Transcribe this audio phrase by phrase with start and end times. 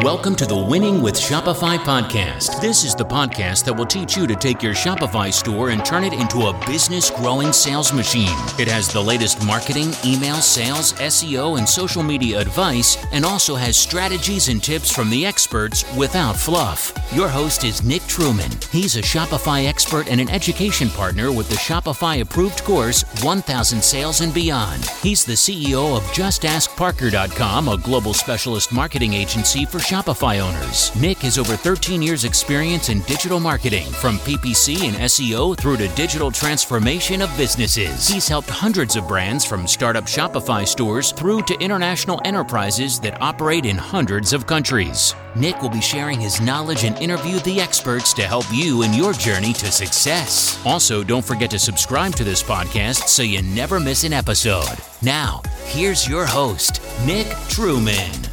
[0.00, 2.60] Welcome to the Winning with Shopify podcast.
[2.60, 6.02] This is the podcast that will teach you to take your Shopify store and turn
[6.02, 8.36] it into a business growing sales machine.
[8.58, 13.76] It has the latest marketing, email, sales, SEO, and social media advice, and also has
[13.76, 16.92] strategies and tips from the experts without fluff.
[17.12, 18.50] Your host is Nick Truman.
[18.72, 24.20] He's a Shopify expert and an education partner with the Shopify approved course 1000 Sales
[24.20, 24.84] and Beyond.
[25.02, 30.94] He's the CEO of JustAskParker.com, a global specialist marketing agency for Shopify owners.
[30.94, 35.88] Nick has over 13 years' experience in digital marketing, from PPC and SEO through to
[35.88, 38.08] digital transformation of businesses.
[38.08, 43.66] He's helped hundreds of brands from startup Shopify stores through to international enterprises that operate
[43.66, 45.14] in hundreds of countries.
[45.34, 49.12] Nick will be sharing his knowledge and interview the experts to help you in your
[49.12, 50.60] journey to success.
[50.64, 54.76] Also, don't forget to subscribe to this podcast so you never miss an episode.
[55.02, 58.31] Now, here's your host, Nick Truman.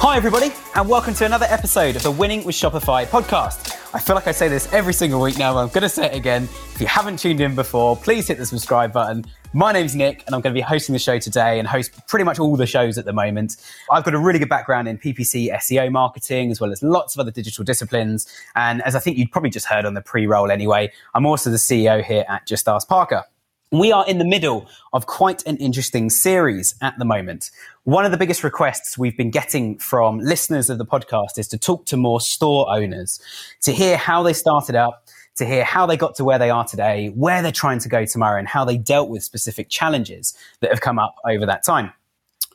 [0.00, 3.76] Hi, everybody, and welcome to another episode of the Winning with Shopify podcast.
[3.92, 6.06] I feel like I say this every single week now, but I'm going to say
[6.06, 6.44] it again.
[6.72, 9.24] If you haven't tuned in before, please hit the subscribe button.
[9.54, 12.24] My name's Nick, and I'm going to be hosting the show today and host pretty
[12.24, 13.56] much all the shows at the moment.
[13.90, 17.20] I've got a really good background in PPC SEO marketing, as well as lots of
[17.20, 18.28] other digital disciplines.
[18.54, 21.50] And as I think you'd probably just heard on the pre roll anyway, I'm also
[21.50, 23.24] the CEO here at Just Ask Parker.
[23.70, 27.50] We are in the middle of quite an interesting series at the moment.
[27.88, 31.56] One of the biggest requests we've been getting from listeners of the podcast is to
[31.56, 33.18] talk to more store owners,
[33.62, 36.66] to hear how they started up, to hear how they got to where they are
[36.66, 40.68] today, where they're trying to go tomorrow, and how they dealt with specific challenges that
[40.68, 41.90] have come up over that time.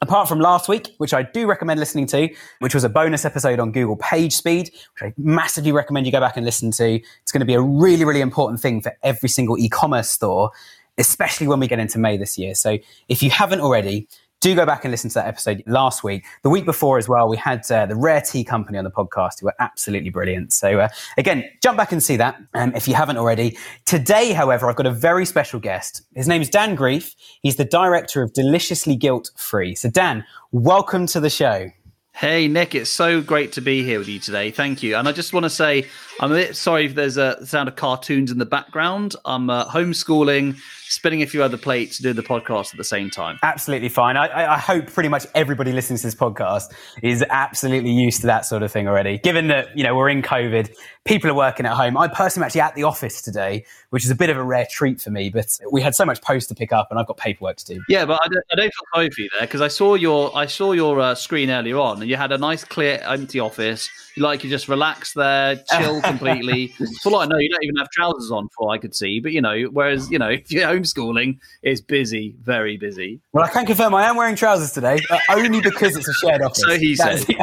[0.04, 3.60] Apart from last week, which I do recommend listening to, which was a bonus episode
[3.60, 7.02] on Google Page Speed, which I massively recommend you go back and listen to.
[7.24, 10.52] It's going to be a really, really important thing for every single e commerce store
[10.98, 12.56] especially when we get into May this year.
[12.56, 12.78] So
[13.10, 14.08] if you haven't already,
[14.44, 16.26] do go back and listen to that episode last week.
[16.42, 19.40] The week before as well, we had uh, the Rare Tea Company on the podcast
[19.40, 20.52] who were absolutely brilliant.
[20.52, 23.58] So uh, again, jump back and see that um, if you haven't already.
[23.86, 26.02] Today, however, I've got a very special guest.
[26.14, 27.16] His name is Dan Grief.
[27.42, 29.76] He's the director of Deliciously Guilt Free.
[29.76, 31.70] So Dan, welcome to the show.
[32.16, 34.52] Hey Nick, it's so great to be here with you today.
[34.52, 34.96] Thank you.
[34.96, 35.88] And I just want to say
[36.20, 39.16] I'm a bit sorry if there's a sound of cartoons in the background.
[39.26, 40.60] I'm uh, homeschooling,
[40.94, 43.40] spinning a few other plates, doing the podcast at the same time.
[43.42, 44.16] Absolutely fine.
[44.16, 46.72] I, I, hope pretty much everybody listening to this podcast
[47.02, 49.18] is absolutely used to that sort of thing already.
[49.18, 50.74] Given that you know we're in COVID,
[51.06, 51.98] people are working at home.
[51.98, 54.68] I personally am actually at the office today, which is a bit of a rare
[54.70, 55.30] treat for me.
[55.30, 57.82] But we had so much post to pick up, and I've got paperwork to do.
[57.90, 60.36] Yeah, but I don't, I don't feel sorry for you there because I saw your
[60.36, 63.90] I saw your uh, screen earlier on, and you had a nice, clear, empty office.
[64.16, 66.68] Like you just relax there, chill completely.
[67.02, 69.20] for all I know, you don't even have trousers on, for I could see.
[69.20, 73.20] But you know, whereas you know, if you're homeschooling, is busy, very busy.
[73.32, 76.42] Well, I can confirm I am wearing trousers today, uh, only because it's a shared
[76.42, 76.64] office.
[76.64, 77.36] So he That's, said.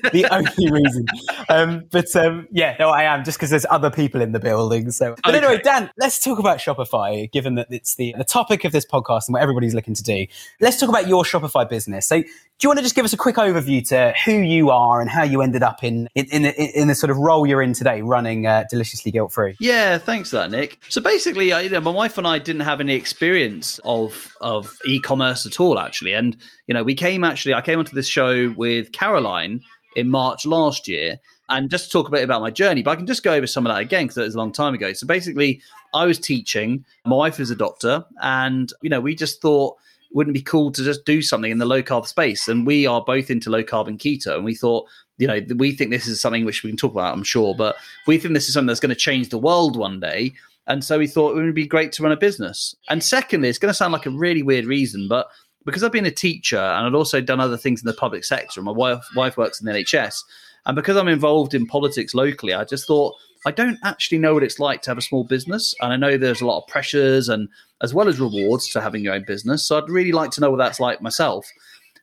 [0.12, 1.06] the only reason.
[1.48, 4.90] Um, but um, yeah, no, I am just because there's other people in the building.
[4.90, 5.44] So, but okay.
[5.44, 7.30] anyway, Dan, let's talk about Shopify.
[7.30, 10.26] Given that it's the the topic of this podcast and what everybody's looking to do,
[10.60, 12.06] let's talk about your Shopify business.
[12.06, 12.26] So, do
[12.62, 15.22] you want to just give us a quick overview to who you are and how
[15.22, 18.46] you ended up in in in, in the sort of role you're in today, running
[18.46, 19.56] uh, Deliciously Guilt Free?
[19.60, 20.78] Yeah, thanks for that, Nick.
[20.88, 24.76] So basically, uh, you know, my wife and I didn't have any experience of of
[24.86, 27.54] e-commerce at all, actually, and you know, we came actually.
[27.54, 29.62] I came onto this show with Caroline
[29.96, 31.18] in March last year.
[31.48, 33.46] And just to talk a bit about my journey, but I can just go over
[33.46, 34.92] some of that again because it was a long time ago.
[34.92, 35.60] So basically,
[35.92, 36.84] I was teaching.
[37.04, 39.76] My wife is a doctor, and you know, we just thought
[40.12, 42.48] wouldn't be cool to just do something in the low carb space.
[42.48, 45.72] And we are both into low carb and keto, and we thought, you know, we
[45.72, 47.76] think this is something which we can talk about, I'm sure, but
[48.06, 50.32] we think this is something that's going to change the world one day.
[50.66, 52.76] And so we thought it would be great to run a business.
[52.88, 55.28] And secondly, it's going to sound like a really weird reason, but
[55.64, 58.60] because I've been a teacher and I'd also done other things in the public sector,
[58.60, 60.24] and my wife wife works in the NHS,
[60.66, 63.14] and because I'm involved in politics locally, I just thought
[63.46, 66.16] I don't actually know what it's like to have a small business, and I know
[66.16, 67.48] there's a lot of pressures and
[67.82, 69.64] as well as rewards to having your own business.
[69.64, 71.50] So I'd really like to know what that's like myself.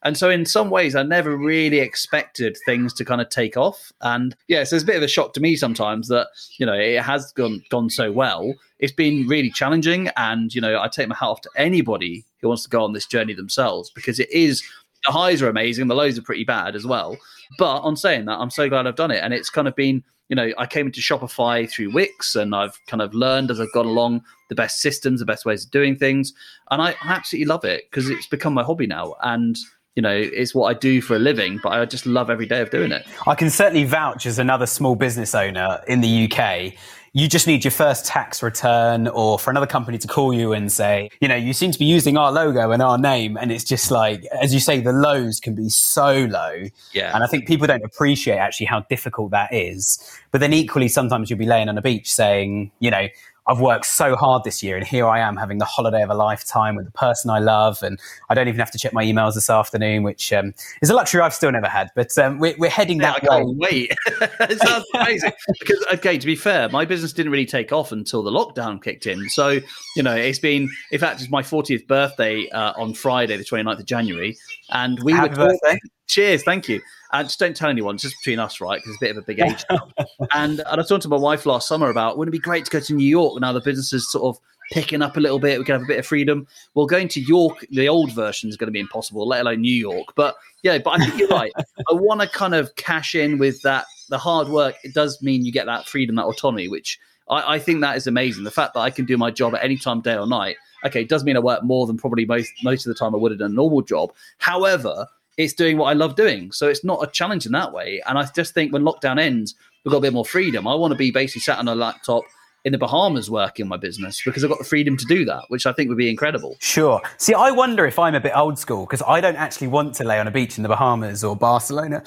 [0.03, 3.91] And so, in some ways, I never really expected things to kind of take off.
[4.01, 6.27] And yeah, so it's a bit of a shock to me sometimes that
[6.57, 8.53] you know it has gone gone so well.
[8.79, 12.47] It's been really challenging, and you know I take my hat off to anybody who
[12.47, 14.63] wants to go on this journey themselves because it is
[15.05, 17.17] the highs are amazing, the lows are pretty bad as well.
[17.57, 20.03] But on saying that, I'm so glad I've done it, and it's kind of been
[20.29, 23.73] you know I came into Shopify through Wix, and I've kind of learned as I've
[23.73, 26.33] gone along the best systems, the best ways of doing things,
[26.69, 29.57] and I absolutely love it because it's become my hobby now, and
[29.97, 32.61] you know, it's what I do for a living, but I just love every day
[32.61, 33.03] of doing it.
[33.25, 36.75] I can certainly vouch as another small business owner in the UK
[37.17, 40.71] you just need your first tax return or for another company to call you and
[40.71, 43.37] say, you know, you seem to be using our logo and our name.
[43.37, 46.65] And it's just like, as you say, the lows can be so low.
[46.93, 47.15] Yeah.
[47.15, 49.97] And I think people don't appreciate actually how difficult that is.
[50.31, 53.07] But then equally, sometimes you'll be laying on a beach saying, you know,
[53.47, 56.13] I've worked so hard this year, and here I am having the holiday of a
[56.13, 57.99] lifetime with the person I love, and
[58.29, 61.21] I don't even have to check my emails this afternoon, which um, is a luxury
[61.21, 61.89] I've still never had.
[61.95, 63.43] But um, we're, we're, heading that I way.
[63.43, 63.95] can't wait.
[64.41, 65.31] it sounds amazing.
[65.59, 69.07] because, okay, to be fair, my business didn't really take off until the lockdown kicked
[69.07, 69.29] in.
[69.29, 69.59] So,
[69.95, 73.79] you know, it's been, in fact, it's my 40th birthday uh, on Friday, the 29th
[73.79, 74.35] of January.
[74.71, 75.47] And we Happy were.
[75.47, 75.79] birthday.
[76.07, 76.81] Cheers, thank you.
[77.13, 78.77] And just don't tell anyone, just between us, right?
[78.77, 79.63] Because it's a bit of a big age.
[80.33, 82.65] and, and I was talking to my wife last summer about wouldn't it be great
[82.65, 85.39] to go to New York now the business is sort of picking up a little
[85.39, 85.59] bit.
[85.59, 86.47] We can have a bit of freedom.
[86.73, 89.73] Well, going to York, the old version is going to be impossible, let alone New
[89.73, 90.13] York.
[90.15, 91.51] But yeah, but I think you're right.
[91.57, 91.63] I
[91.93, 93.85] want to kind of cash in with that.
[94.09, 96.99] The hard work, it does mean you get that freedom, that autonomy, which
[97.29, 98.43] I, I think that is amazing.
[98.45, 100.55] The fact that I can do my job at any time, day or night.
[100.85, 103.17] Okay, it does mean I work more than probably most most of the time I
[103.17, 104.13] would done a normal job.
[104.37, 105.07] However,
[105.37, 106.51] it's doing what I love doing.
[106.51, 108.01] So it's not a challenge in that way.
[108.07, 109.55] And I just think when lockdown ends,
[109.85, 110.67] we've got a bit more freedom.
[110.67, 112.23] I want to be basically sat on a laptop
[112.65, 115.65] in the Bahamas working my business because I've got the freedom to do that, which
[115.65, 116.57] I think would be incredible.
[116.59, 117.01] Sure.
[117.17, 120.03] See, I wonder if I'm a bit old school because I don't actually want to
[120.03, 122.03] lay on a beach in the Bahamas or Barcelona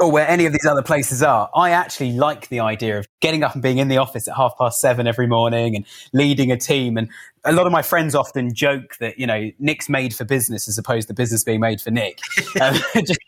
[0.00, 1.48] or where any of these other places are.
[1.54, 4.58] I actually like the idea of getting up and being in the office at half
[4.58, 6.96] past seven every morning and leading a team.
[6.96, 7.08] And
[7.44, 10.78] a lot of my friends often joke that, you know, Nick's made for business as
[10.78, 12.18] opposed to business being made for Nick.
[12.60, 13.18] Um, just,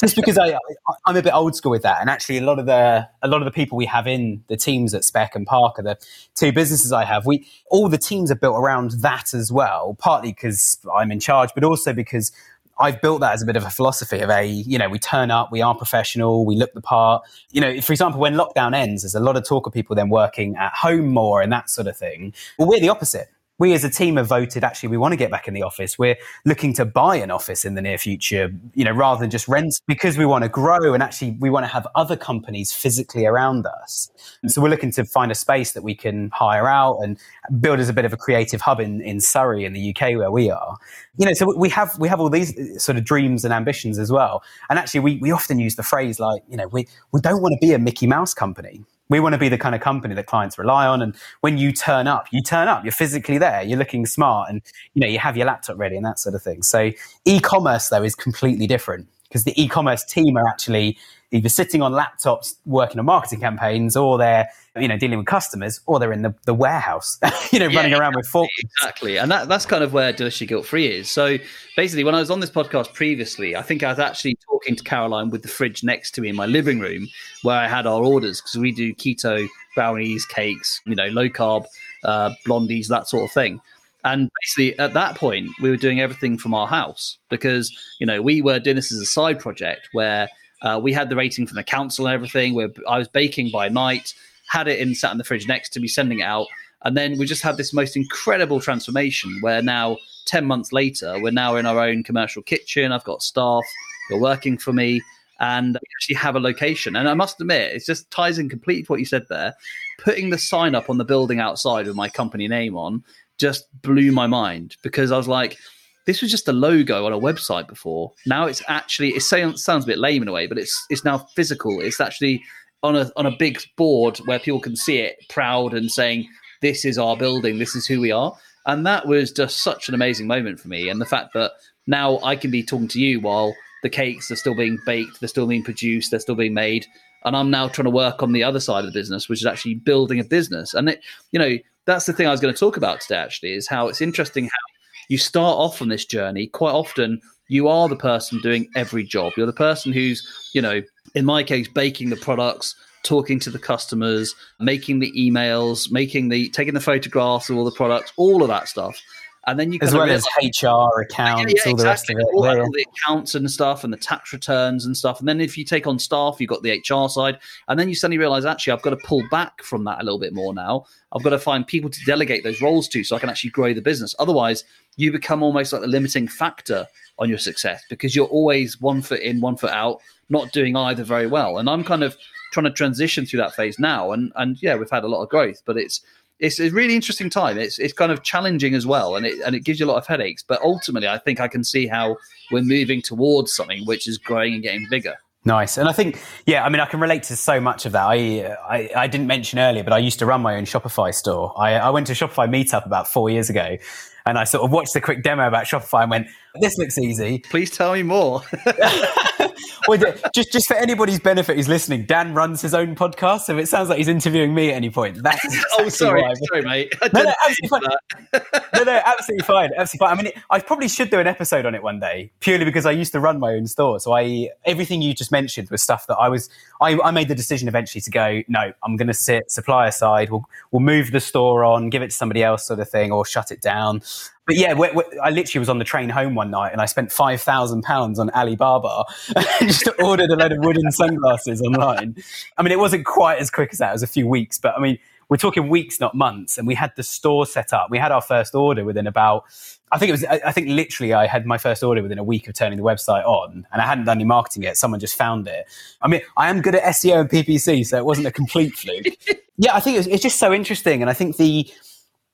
[0.00, 0.58] just, because I, I,
[1.06, 2.00] am a bit old school with that.
[2.00, 4.56] And actually a lot of the, a lot of the people we have in the
[4.56, 5.98] teams at Spec and Parker, the
[6.34, 10.32] two businesses I have, we, all the teams are built around that as well, partly
[10.32, 12.32] because I'm in charge, but also because
[12.78, 15.30] I've built that as a bit of a philosophy of a, you know, we turn
[15.30, 17.22] up, we are professional, we look the part.
[17.52, 20.08] You know, for example, when lockdown ends, there's a lot of talk of people then
[20.08, 22.34] working at home more and that sort of thing.
[22.58, 23.28] Well, we're the opposite
[23.58, 25.98] we as a team have voted actually we want to get back in the office.
[25.98, 29.48] We're looking to buy an office in the near future you know rather than just
[29.48, 33.26] rent because we want to grow and actually we want to have other companies physically
[33.26, 34.10] around us.
[34.42, 37.18] And so we're looking to find a space that we can hire out and
[37.60, 40.30] build as a bit of a creative hub in, in surrey in the uk where
[40.30, 40.76] we are.
[41.16, 43.98] You know so we have we have all these uh, sort of dreams and ambitions
[43.98, 44.42] as well.
[44.70, 47.52] And actually we, we often use the phrase like you know we, we don't want
[47.52, 50.26] to be a mickey mouse company we want to be the kind of company that
[50.26, 51.02] clients rely on.
[51.02, 54.62] And when you turn up, you turn up, you're physically there, you're looking smart and,
[54.94, 56.62] you know, you have your laptop ready and that sort of thing.
[56.62, 56.90] So
[57.26, 60.96] e-commerce though is completely different because the e-commerce team are actually
[61.30, 65.80] either sitting on laptops working on marketing campaigns or they're you know dealing with customers
[65.86, 67.18] or they're in the, the warehouse
[67.52, 68.54] you know yeah, running around with forks.
[68.58, 69.18] exactly.
[69.18, 71.10] And that, that's kind of where Delicious guilt free is.
[71.10, 71.36] So
[71.76, 74.84] basically when i was on this podcast previously i think i was actually talking to
[74.84, 77.08] caroline with the fridge next to me in my living room
[77.42, 81.64] where i had our orders because we do keto brownies cakes you know low carb
[82.04, 83.60] uh, blondies that sort of thing.
[84.04, 88.20] And basically, at that point, we were doing everything from our house because you know
[88.20, 90.28] we were doing this as a side project where
[90.62, 92.54] uh, we had the rating from the council and everything.
[92.54, 94.14] Where I was baking by night,
[94.52, 96.46] had it in sat in the fridge next to me, sending it out,
[96.82, 99.96] and then we just had this most incredible transformation where now.
[100.26, 102.92] 10 months later, we're now in our own commercial kitchen.
[102.92, 103.64] I've got staff
[104.08, 105.02] who are working for me
[105.40, 106.94] and we actually have a location.
[106.94, 109.54] And I must admit, it just ties in completely to what you said there.
[109.98, 113.02] Putting the sign up on the building outside with my company name on
[113.38, 115.58] just blew my mind because I was like,
[116.06, 118.12] this was just a logo on a website before.
[118.26, 121.04] Now it's actually it sounds sounds a bit lame in a way, but it's it's
[121.04, 121.80] now physical.
[121.80, 122.42] It's actually
[122.82, 126.28] on a on a big board where people can see it, proud and saying,
[126.60, 127.58] "This is our building.
[127.58, 128.34] This is who we are."
[128.66, 130.88] And that was just such an amazing moment for me.
[130.88, 131.52] And the fact that
[131.86, 135.28] now I can be talking to you while the cakes are still being baked, they're
[135.28, 136.86] still being produced, they're still being made,
[137.24, 139.46] and I'm now trying to work on the other side of the business, which is
[139.46, 140.74] actually building a business.
[140.74, 141.02] And it,
[141.32, 143.16] you know, that's the thing I was going to talk about today.
[143.16, 144.72] Actually, is how it's interesting how
[145.08, 146.46] you start off on this journey.
[146.46, 149.32] Quite often, you are the person doing every job.
[149.36, 150.82] You're the person who's, you know,
[151.14, 156.48] in my case, baking the products, talking to the customers, making the emails, making the
[156.50, 159.00] taking the photographs of all the products, all of that stuff.
[159.48, 161.74] And then you as well as HR accounts, yeah, yeah, all exactly.
[161.74, 164.96] the rest of it, all, all, the accounts and stuff, and the tax returns and
[164.96, 165.18] stuff.
[165.18, 167.96] And then if you take on staff, you've got the HR side, and then you
[167.96, 170.84] suddenly realize actually I've got to pull back from that a little bit more now.
[171.10, 173.74] I've got to find people to delegate those roles to, so I can actually grow
[173.74, 174.14] the business.
[174.20, 174.62] Otherwise,
[174.96, 176.86] you become almost like the limiting factor
[177.18, 181.04] on your success because you're always one foot in, one foot out, not doing either
[181.04, 181.58] very well.
[181.58, 182.16] And I'm kind of
[182.52, 185.28] trying to transition through that phase now, and and yeah, we've had a lot of
[185.28, 186.00] growth, but it's
[186.38, 187.58] it's a really interesting time.
[187.58, 189.98] It's it's kind of challenging as well, and it and it gives you a lot
[189.98, 190.42] of headaches.
[190.42, 192.16] But ultimately, I think I can see how
[192.50, 195.16] we're moving towards something which is growing and getting bigger.
[195.44, 198.04] Nice, and I think, yeah, I mean, I can relate to so much of that.
[198.04, 201.52] I, I, I didn't mention earlier, but I used to run my own Shopify store.
[201.56, 203.76] I, I went to Shopify meetup about four years ago,
[204.24, 206.28] and I sort of watched the quick demo about Shopify and went,
[206.60, 208.42] "This looks easy." Please tell me more.
[209.88, 209.98] well,
[210.34, 213.88] just just for anybody's benefit who's listening, Dan runs his own podcast, so it sounds
[213.88, 215.22] like he's interviewing me at any point.
[215.22, 215.44] That's
[215.78, 216.94] oh, exactly oh, sorry, sorry, mate.
[217.12, 218.62] No, no, absolutely fine.
[218.74, 220.18] no, no, absolutely fine, absolutely fine.
[220.18, 222.92] I mean, I probably should do an episode on it one day, purely because I
[222.92, 224.00] used to run my own store.
[224.00, 226.48] So I everything you just mentioned was stuff that I was.
[226.80, 228.42] I, I made the decision eventually to go.
[228.48, 230.30] No, I'm going to sit supplier side.
[230.30, 233.24] We'll we'll move the store on, give it to somebody else, sort of thing, or
[233.24, 234.02] shut it down
[234.46, 236.86] but yeah, we're, we're, I literally was on the train home one night and I
[236.86, 239.04] spent five thousand pounds on Alibaba
[239.36, 242.16] and just ordered a load of wooden sunglasses online.
[242.58, 244.76] I mean, it wasn't quite as quick as that; it was a few weeks, but
[244.76, 244.98] I mean,
[245.32, 246.58] we're talking weeks, not months.
[246.58, 247.88] And we had the store set up.
[247.90, 249.44] We had our first order within about,
[249.90, 252.48] I think it was, I think literally I had my first order within a week
[252.48, 254.76] of turning the website on, and I hadn't done any marketing yet.
[254.76, 255.64] Someone just found it.
[256.02, 259.06] I mean, I am good at SEO and PPC, so it wasn't a complete fluke.
[259.56, 261.66] yeah, I think it was, it's just so interesting, and I think the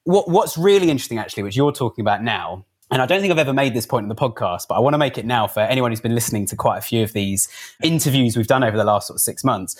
[0.08, 3.38] what, what's really interesting, actually, which you're talking about now, and I don't think I've
[3.38, 5.60] ever made this point in the podcast, but I want to make it now for
[5.60, 7.46] anyone who's been listening to quite a few of these
[7.82, 9.78] interviews we've done over the last sort of six months.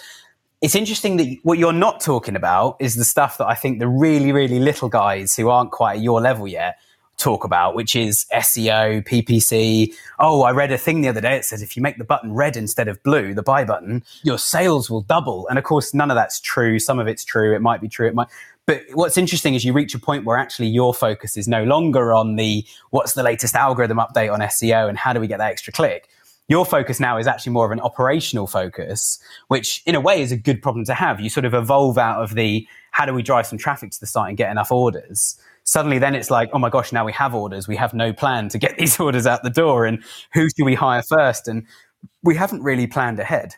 [0.61, 3.89] It's interesting that what you're not talking about is the stuff that I think the
[3.89, 6.77] really, really little guys who aren't quite at your level yet
[7.17, 9.95] talk about, which is SEO, PPC.
[10.19, 11.37] Oh, I read a thing the other day.
[11.37, 14.39] It says if you make the button red instead of blue, the buy button, your
[14.39, 15.49] sales will double.
[15.49, 16.79] And of course, none of that's true.
[16.79, 17.57] Some of it's true.
[17.57, 18.07] It might be true.
[18.07, 18.29] It might,
[18.69, 22.13] but what's interesting is you reach a point where actually your focus is no longer
[22.13, 25.51] on the what's the latest algorithm update on SEO and how do we get that
[25.51, 26.11] extra click.
[26.49, 30.33] Your focus now is actually more of an operational focus, which in a way is
[30.33, 31.19] a good problem to have.
[31.19, 34.07] You sort of evolve out of the how do we drive some traffic to the
[34.07, 35.41] site and get enough orders.
[35.65, 37.69] Suddenly, then it's like, oh my gosh, now we have orders.
[37.69, 39.87] We have no plan to get these orders out the door.
[39.87, 41.49] And who do we hire first?
[41.49, 41.67] And
[42.23, 43.55] we haven't really planned ahead.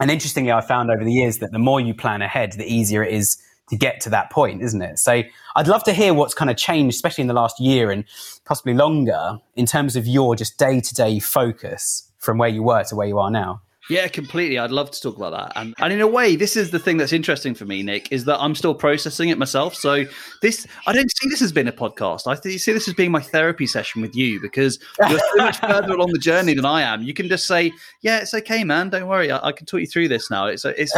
[0.00, 3.04] And interestingly, I found over the years that the more you plan ahead, the easier
[3.04, 3.36] it is
[3.70, 4.98] to get to that point, isn't it?
[4.98, 5.22] So
[5.56, 8.04] I'd love to hear what's kind of changed, especially in the last year and
[8.44, 12.84] possibly longer, in terms of your just day to day focus from where you were
[12.84, 13.60] to where you are now.
[13.90, 14.58] Yeah, completely.
[14.58, 15.52] I'd love to talk about that.
[15.60, 18.24] And and in a way, this is the thing that's interesting for me, Nick, is
[18.24, 19.74] that I'm still processing it myself.
[19.74, 20.06] So
[20.40, 22.26] this I don't see this as being a podcast.
[22.26, 25.92] I see this as being my therapy session with you because you're so much further
[25.92, 27.02] along the journey than I am.
[27.02, 28.88] You can just say, Yeah, it's okay, man.
[28.88, 29.30] Don't worry.
[29.30, 30.46] I, I can talk you through this now.
[30.46, 30.94] It's it's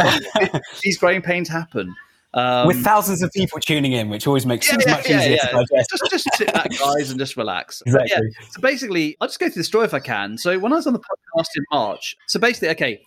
[0.81, 1.93] these growing pains happen.
[2.33, 5.21] Um, With thousands of people tuning in, which always makes yeah, it yeah, much yeah,
[5.21, 5.89] easier to digest.
[5.89, 7.81] Just, just sit back, guys, and just relax.
[7.85, 8.31] Exactly.
[8.51, 10.37] So basically, I'll just go through the story if I can.
[10.37, 13.01] So when I was on the podcast in March, so basically, okay,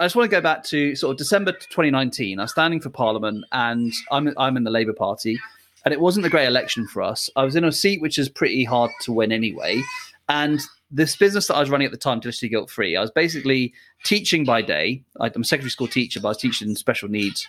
[0.00, 2.40] I just want to go back to sort of December 2019.
[2.40, 5.38] I was standing for Parliament, and I'm I'm in the Labour Party,
[5.84, 7.30] and it wasn't a great election for us.
[7.36, 9.80] I was in a seat which is pretty hard to win anyway,
[10.28, 13.10] and this business that I was running at the time, Deliciously Guilt Free, I was
[13.10, 13.72] basically
[14.04, 15.02] teaching by day.
[15.20, 17.48] I'm a secondary school teacher, but I was teaching special needs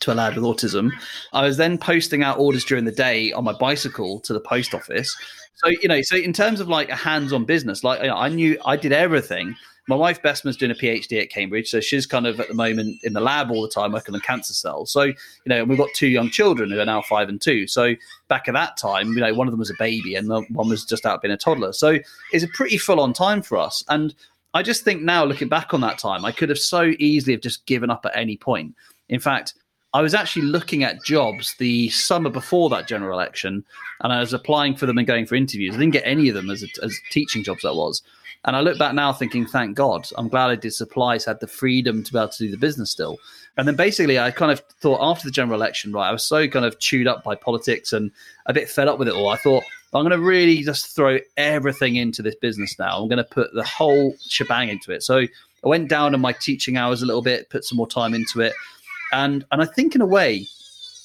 [0.00, 0.90] to a lad with autism.
[1.32, 4.74] I was then posting out orders during the day on my bicycle to the post
[4.74, 5.16] office.
[5.56, 8.28] So you know, so in terms of like a hands-on business, like you know, I
[8.28, 9.54] knew I did everything.
[9.88, 12.98] My wife Besma's doing a PhD at Cambridge, so she's kind of at the moment
[13.04, 14.90] in the lab all the time working on cancer cells.
[14.90, 15.14] So you
[15.46, 17.66] know, we've got two young children who are now five and two.
[17.66, 17.94] So
[18.28, 20.68] back at that time, you know, one of them was a baby and the one
[20.68, 21.72] was just out being a toddler.
[21.72, 21.98] So
[22.32, 23.84] it's a pretty full-on time for us.
[23.88, 24.12] And
[24.56, 27.42] I just think now, looking back on that time, I could have so easily have
[27.42, 28.74] just given up at any point.
[29.10, 29.52] In fact,
[29.96, 33.64] I was actually looking at jobs the summer before that general election,
[34.02, 35.74] and I was applying for them and going for interviews.
[35.74, 37.62] I didn't get any of them as, a, as teaching jobs.
[37.62, 38.02] That was,
[38.44, 41.46] and I look back now thinking, thank God, I'm glad I did supplies, had the
[41.46, 43.16] freedom to be able to do the business still.
[43.56, 46.46] And then basically, I kind of thought after the general election, right, I was so
[46.46, 48.10] kind of chewed up by politics and
[48.44, 49.30] a bit fed up with it all.
[49.30, 53.00] I thought I'm going to really just throw everything into this business now.
[53.00, 55.02] I'm going to put the whole shebang into it.
[55.02, 58.12] So I went down on my teaching hours a little bit, put some more time
[58.12, 58.52] into it
[59.16, 60.46] and and I think in a way,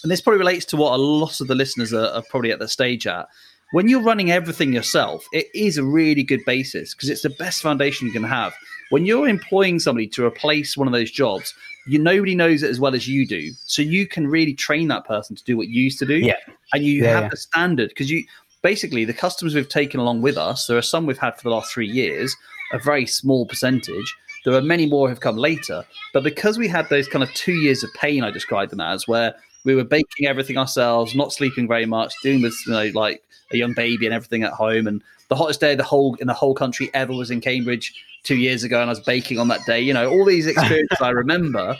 [0.04, 2.60] and this probably relates to what a lot of the listeners are, are probably at
[2.60, 3.28] the stage at.
[3.72, 7.62] When you're running everything yourself, it is a really good basis because it's the best
[7.62, 8.54] foundation you can have.
[8.90, 11.54] When you're employing somebody to replace one of those jobs,
[11.88, 15.06] you nobody knows it as well as you do, so you can really train that
[15.06, 16.18] person to do what you used to do.
[16.18, 16.36] Yeah,
[16.74, 17.30] and you yeah, have yeah.
[17.30, 18.26] the standard because you
[18.62, 20.68] basically the customers we've taken along with us.
[20.68, 22.36] There are some we've had for the last three years,
[22.74, 24.16] a very small percentage,
[24.46, 25.86] there are many more who have come later.
[26.14, 29.08] But because we had those kind of two years of pain, I described them as,
[29.08, 33.24] where we were baking everything ourselves, not sleeping very much, doing this, you know, like
[33.52, 34.88] a young baby and everything at home.
[34.88, 37.94] And the hottest day of the whole in the whole country ever was in Cambridge
[38.24, 39.80] two years ago, and I was baking on that day.
[39.80, 41.78] You know, all these experiences I remember.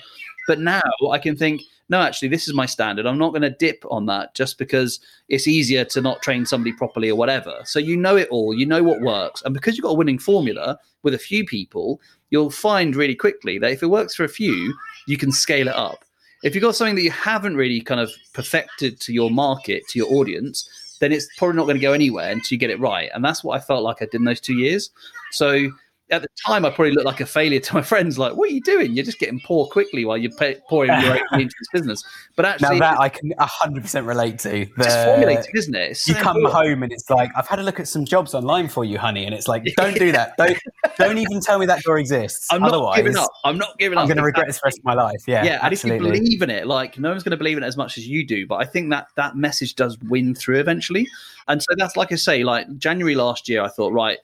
[0.48, 0.82] But now
[1.12, 3.06] I can think, no, actually, this is my standard.
[3.06, 6.74] I'm not going to dip on that just because it's easier to not train somebody
[6.74, 7.60] properly or whatever.
[7.66, 9.42] So you know it all, you know what works.
[9.44, 13.60] And because you've got a winning formula with a few people, you'll find really quickly
[13.60, 14.74] that if it works for a few,
[15.08, 16.06] you can scale it up.
[16.44, 20.00] If you've got something that you haven't really kind of perfected to your market, to
[20.00, 23.10] your audience, then it's probably not going to go anywhere until you get it right.
[23.14, 24.92] And that's what I felt like I did in those two years.
[25.32, 25.70] So
[26.12, 28.20] at the time, I probably looked like a failure to my friends.
[28.20, 28.94] Like, what are you doing?
[28.94, 32.04] You're just getting poor quickly while you're pay, pouring your into this business.
[32.36, 34.50] But actually, now that I can 100 percent relate to.
[34.50, 35.98] The, it's formulated, isn't it?
[35.98, 38.68] So you come home and it's like, I've had a look at some jobs online
[38.68, 40.36] for you, honey, and it's like, don't do that.
[40.38, 40.58] Don't
[40.98, 42.48] don't even tell me that door exists.
[42.52, 43.30] I'm not Otherwise, giving up.
[43.46, 44.02] I'm not giving up.
[44.02, 45.24] I'm going to regret this rest of my life.
[45.28, 45.60] Yeah, yeah.
[45.62, 46.08] Absolutely.
[46.08, 47.78] And if you believe in it, like no one's going to believe in it as
[47.78, 48.46] much as you do.
[48.46, 51.08] But I think that that message does win through eventually.
[51.48, 54.18] And so that's like I say, like January last year, I thought, right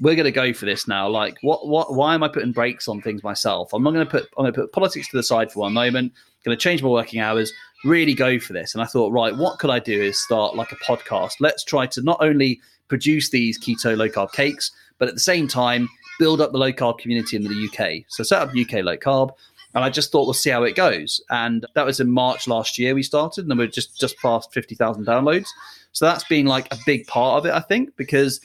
[0.00, 1.08] we're going to go for this now.
[1.08, 3.72] Like, what, what, why am I putting brakes on things myself?
[3.72, 5.72] I'm not going to put, I'm going to put politics to the side for one
[5.72, 6.12] moment.
[6.44, 7.52] Going to change my working hours.
[7.84, 8.74] Really go for this.
[8.74, 10.00] And I thought, right, what could I do?
[10.00, 11.32] Is start like a podcast.
[11.40, 15.48] Let's try to not only produce these keto low carb cakes, but at the same
[15.48, 15.88] time
[16.18, 18.04] build up the low carb community in the UK.
[18.08, 19.30] So set up UK low carb.
[19.74, 21.20] And I just thought we'll see how it goes.
[21.30, 24.52] And that was in March last year we started, and then we're just just past
[24.52, 25.46] fifty thousand downloads.
[25.92, 28.40] So that's been like a big part of it, I think, because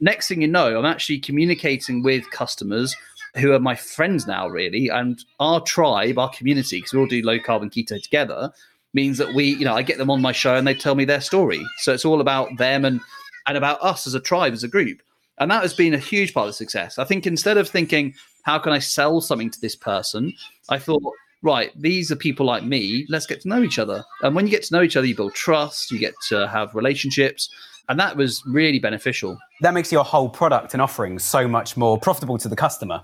[0.00, 2.94] next thing you know, I'm actually communicating with customers
[3.36, 4.88] who are my friends now, really.
[4.88, 8.52] And our tribe, our community, because we all do low carb and keto together,
[8.92, 11.04] means that we, you know, I get them on my show and they tell me
[11.04, 11.64] their story.
[11.78, 13.00] So it's all about them and
[13.46, 15.02] and about us as a tribe, as a group.
[15.38, 16.98] And that has been a huge part of success.
[16.98, 20.34] I think instead of thinking, how can I sell something to this person?
[20.68, 21.02] I thought,
[21.42, 23.06] right, these are people like me.
[23.08, 24.04] Let's get to know each other.
[24.22, 26.74] And when you get to know each other, you build trust, you get to have
[26.74, 27.48] relationships
[27.88, 29.38] and that was really beneficial.
[29.60, 33.02] That makes your whole product and offering so much more profitable to the customer.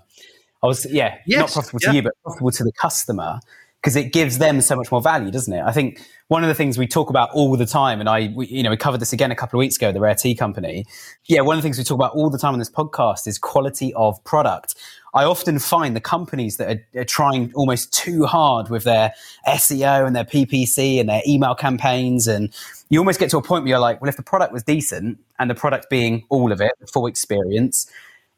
[0.62, 3.40] I was, yeah, yes, not profitable to you, but profitable to the customer
[3.86, 5.62] because it gives them so much more value, doesn't it?
[5.62, 8.48] I think one of the things we talk about all the time, and I, we,
[8.48, 10.86] you know, we covered this again a couple of weeks ago, the Rare Tea Company.
[11.26, 13.38] Yeah, one of the things we talk about all the time on this podcast is
[13.38, 14.74] quality of product.
[15.14, 19.14] I often find the companies that are, are trying almost too hard with their
[19.46, 22.52] SEO and their PPC and their email campaigns, and
[22.88, 25.20] you almost get to a point where you're like, well, if the product was decent
[25.38, 27.88] and the product being all of it, the full experience,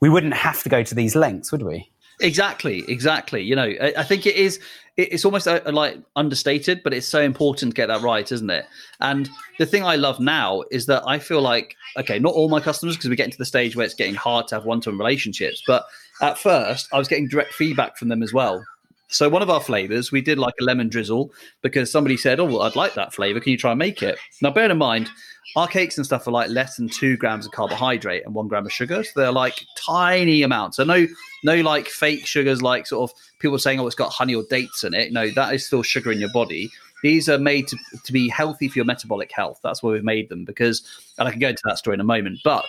[0.00, 1.90] we wouldn't have to go to these lengths, would we?
[2.20, 3.42] Exactly, exactly.
[3.42, 4.60] You know, I, I think it is.
[4.98, 8.66] It's almost uh, like understated, but it's so important to get that right, isn't it?
[9.00, 9.30] And
[9.60, 12.96] the thing I love now is that I feel like, okay, not all my customers,
[12.96, 15.62] because we're getting to the stage where it's getting hard to have one-to-one relationships.
[15.64, 15.84] But
[16.20, 18.64] at first, I was getting direct feedback from them as well.
[19.08, 22.60] So one of our flavors, we did like a lemon drizzle because somebody said, "Oh,
[22.60, 23.40] I'd like that flavor.
[23.40, 25.08] Can you try and make it?" Now, bear in mind,
[25.56, 28.66] our cakes and stuff are like less than two grams of carbohydrate and one gram
[28.66, 29.02] of sugar.
[29.02, 30.76] So they're like tiny amounts.
[30.76, 31.06] So no,
[31.42, 34.84] no like fake sugars, like sort of people saying, "Oh, it's got honey or dates
[34.84, 36.70] in it." No, that is still sugar in your body.
[37.02, 39.60] These are made to, to be healthy for your metabolic health.
[39.62, 40.82] That's why we've made them because,
[41.16, 42.40] and I can go into that story in a moment.
[42.42, 42.64] But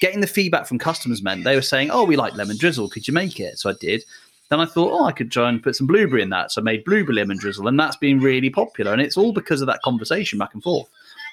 [0.00, 2.88] getting the feedback from customers meant they were saying, "Oh, we like lemon drizzle.
[2.88, 4.04] Could you make it?" So I did.
[4.50, 6.52] Then I thought, oh, I could try and put some blueberry in that.
[6.52, 8.92] So I made blueberry lemon drizzle, and that's been really popular.
[8.92, 10.88] And it's all because of that conversation back and forth.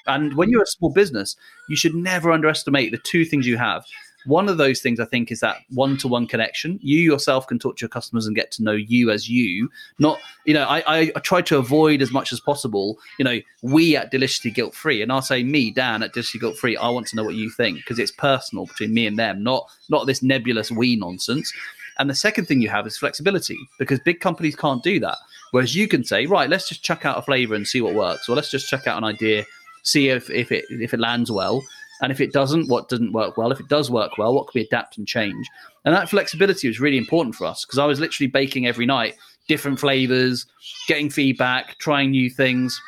[0.06, 1.36] And when you're a small business,
[1.68, 3.84] you should never underestimate the two things you have.
[4.24, 6.78] One of those things I think is that one to one connection.
[6.80, 9.68] You yourself can talk to your customers and get to know you as you.
[9.98, 13.40] Not, you know, I, I, I try to avoid as much as possible, you know,
[13.62, 15.02] we at Deliciously Guilt Free.
[15.02, 17.50] And I'll say me, Dan, at Deliciously Guilt Free, I want to know what you
[17.50, 21.52] think because it's personal between me and them, not not this nebulous we nonsense.
[21.98, 25.18] And the second thing you have is flexibility because big companies can't do that.
[25.50, 28.28] Whereas you can say, right, let's just check out a flavor and see what works,
[28.28, 29.44] or let's just check out an idea,
[29.82, 31.62] see if, if it if it lands well.
[32.00, 33.52] And if it doesn't, what doesn't work well?
[33.52, 35.46] If it does work well, what can we adapt and change?
[35.84, 39.14] And that flexibility was really important for us because I was literally baking every night,
[39.46, 40.46] different flavors,
[40.88, 42.80] getting feedback, trying new things.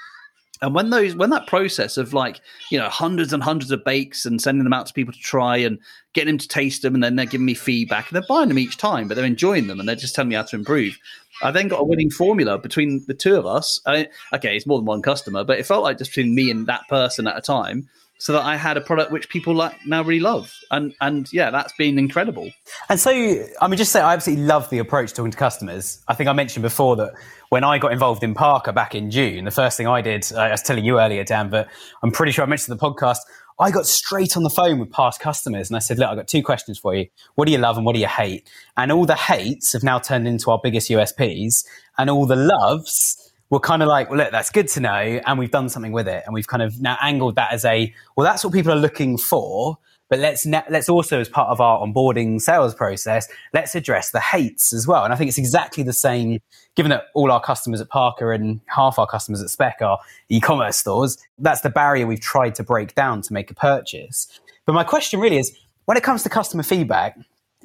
[0.64, 4.24] And when those when that process of like you know hundreds and hundreds of bakes
[4.24, 5.79] and sending them out to people to try and
[6.14, 8.59] getting them to taste them and then they're giving me feedback and they're buying them
[8.59, 10.98] each time, but they're enjoying them and they're just telling me how to improve.
[11.42, 13.79] I then got a winning formula between the two of us.
[13.85, 16.66] I, okay, it's more than one customer, but it felt like just between me and
[16.66, 20.03] that person at a time so that I had a product which people like now
[20.03, 20.53] really love.
[20.70, 22.50] And and yeah, that's been incredible.
[22.88, 26.03] And so I mean just say I absolutely love the approach talking to customers.
[26.09, 27.12] I think I mentioned before that
[27.50, 30.40] when I got involved in Parker back in June, the first thing I did, uh,
[30.40, 31.68] I was telling you earlier, Dan, but
[32.03, 33.18] I'm pretty sure I mentioned the podcast.
[33.61, 36.27] I got straight on the phone with past customers and I said, Look, I've got
[36.27, 37.07] two questions for you.
[37.37, 38.48] What do you love and what do you hate?
[38.77, 41.64] And all the hates have now turned into our biggest USPs,
[41.98, 45.20] and all the loves we're kind of like, well, look, that's good to know.
[45.26, 46.22] And we've done something with it.
[46.26, 49.18] And we've kind of now angled that as a, well, that's what people are looking
[49.18, 49.78] for.
[50.11, 54.20] But let's, ne- let's also, as part of our onboarding sales process, let's address the
[54.20, 55.02] hates as well.
[55.02, 56.40] And I think it's exactly the same,
[56.76, 60.76] given that all our customers at Parker and half our customers at Spec are e-commerce
[60.76, 61.16] stores.
[61.38, 64.28] That's the barrier we've tried to break down to make a purchase.
[64.66, 67.18] But my question really is, when it comes to customer feedback,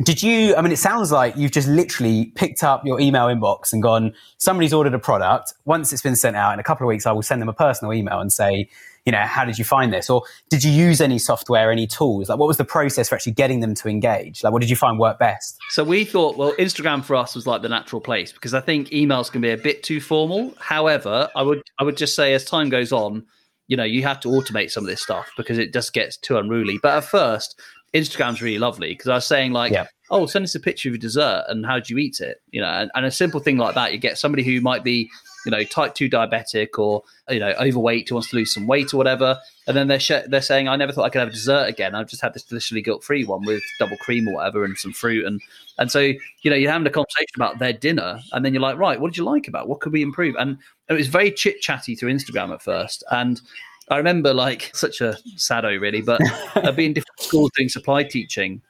[0.03, 3.73] did you, I mean, it sounds like you've just literally picked up your email inbox
[3.73, 5.53] and gone, somebody's ordered a product.
[5.65, 7.53] Once it's been sent out in a couple of weeks, I will send them a
[7.53, 8.69] personal email and say,
[9.05, 10.09] you know, how did you find this?
[10.09, 12.29] Or did you use any software, any tools?
[12.29, 14.43] Like, what was the process for actually getting them to engage?
[14.43, 15.57] Like, what did you find worked best?
[15.69, 18.89] So we thought, well, Instagram for us was like the natural place because I think
[18.89, 20.53] emails can be a bit too formal.
[20.59, 23.25] However, I would I would just say as time goes on,
[23.67, 26.37] you know, you have to automate some of this stuff because it just gets too
[26.37, 26.79] unruly.
[26.81, 27.59] But at first,
[27.93, 29.87] Instagram's really lovely because I was saying like, yeah.
[30.09, 32.41] oh, send us a picture of your dessert and how do you eat it?
[32.51, 35.09] You know, and, and a simple thing like that, you get somebody who might be
[35.45, 38.93] you know, type two diabetic or you know, overweight who wants to lose some weight
[38.93, 41.31] or whatever, and then they're sh- they're saying, I never thought I could have a
[41.31, 41.95] dessert again.
[41.95, 44.93] I've just had this deliciously guilt free one with double cream or whatever and some
[44.93, 45.41] fruit, and
[45.77, 48.77] and so you know, you're having a conversation about their dinner, and then you're like,
[48.77, 49.63] right, what did you like about?
[49.63, 49.69] It?
[49.69, 50.35] What could we improve?
[50.37, 50.57] And
[50.89, 53.41] it was very chit chatty through Instagram at first, and
[53.89, 56.21] I remember like such a sado really, but
[56.55, 58.61] I'd be in different schools doing supply teaching,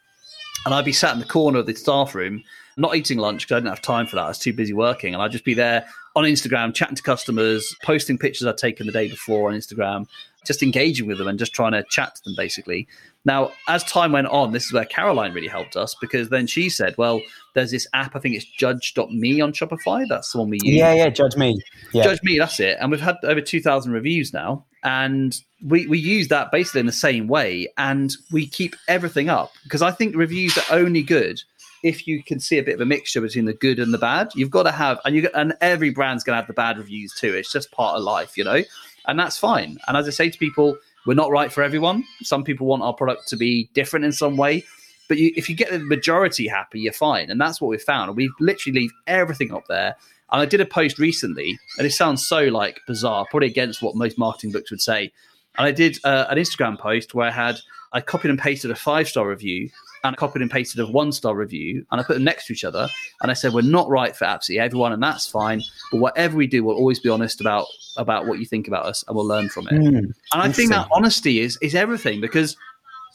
[0.66, 2.44] and I'd be sat in the corner of the staff room,
[2.78, 4.24] not eating lunch because I didn't have time for that.
[4.24, 7.76] I was too busy working, and I'd just be there on Instagram, chatting to customers,
[7.84, 10.08] posting pictures I'd taken the day before on Instagram,
[10.46, 12.88] just engaging with them and just trying to chat to them basically.
[13.26, 16.70] Now, as time went on, this is where Caroline really helped us because then she
[16.70, 17.22] said, well,
[17.54, 20.06] there's this app, I think it's judge.me on Shopify.
[20.08, 20.76] That's the one we use.
[20.76, 21.60] Yeah, yeah, Judge Me.
[21.94, 22.04] Yeah.
[22.04, 22.78] Judge Me, that's it.
[22.80, 24.66] And we've had over 2,000 reviews now.
[24.84, 27.68] And we, we use that basically in the same way.
[27.78, 31.42] And we keep everything up because I think reviews are only good
[31.84, 34.30] if you can see a bit of a mixture between the good and the bad,
[34.36, 37.14] you've got to have, and you and every brand's going to have the bad reviews
[37.14, 37.34] too.
[37.34, 38.64] It's just part of life, you know,
[39.08, 39.78] and that's fine.
[39.88, 42.04] And as I say to people, we're not right for everyone.
[42.22, 44.66] Some people want our product to be different in some way,
[45.08, 47.30] but you, if you get the majority happy, you're fine.
[47.30, 48.16] And that's what we've found.
[48.16, 49.96] We literally leave everything up there.
[50.32, 53.96] And I did a post recently, and it sounds so like bizarre, probably against what
[53.96, 55.12] most marketing books would say.
[55.58, 57.60] And I did uh, an Instagram post where I had
[57.92, 59.70] I copied and pasted a five star review
[60.04, 62.54] and I copied and pasted a one star review and I put them next to
[62.54, 62.88] each other
[63.22, 65.62] and I said we're not right for absolutely everyone and that's fine
[65.92, 67.66] but whatever we do we'll always be honest about
[67.98, 69.74] about what you think about us and we'll learn from it.
[69.74, 72.56] Mm, and I think that honesty is is everything because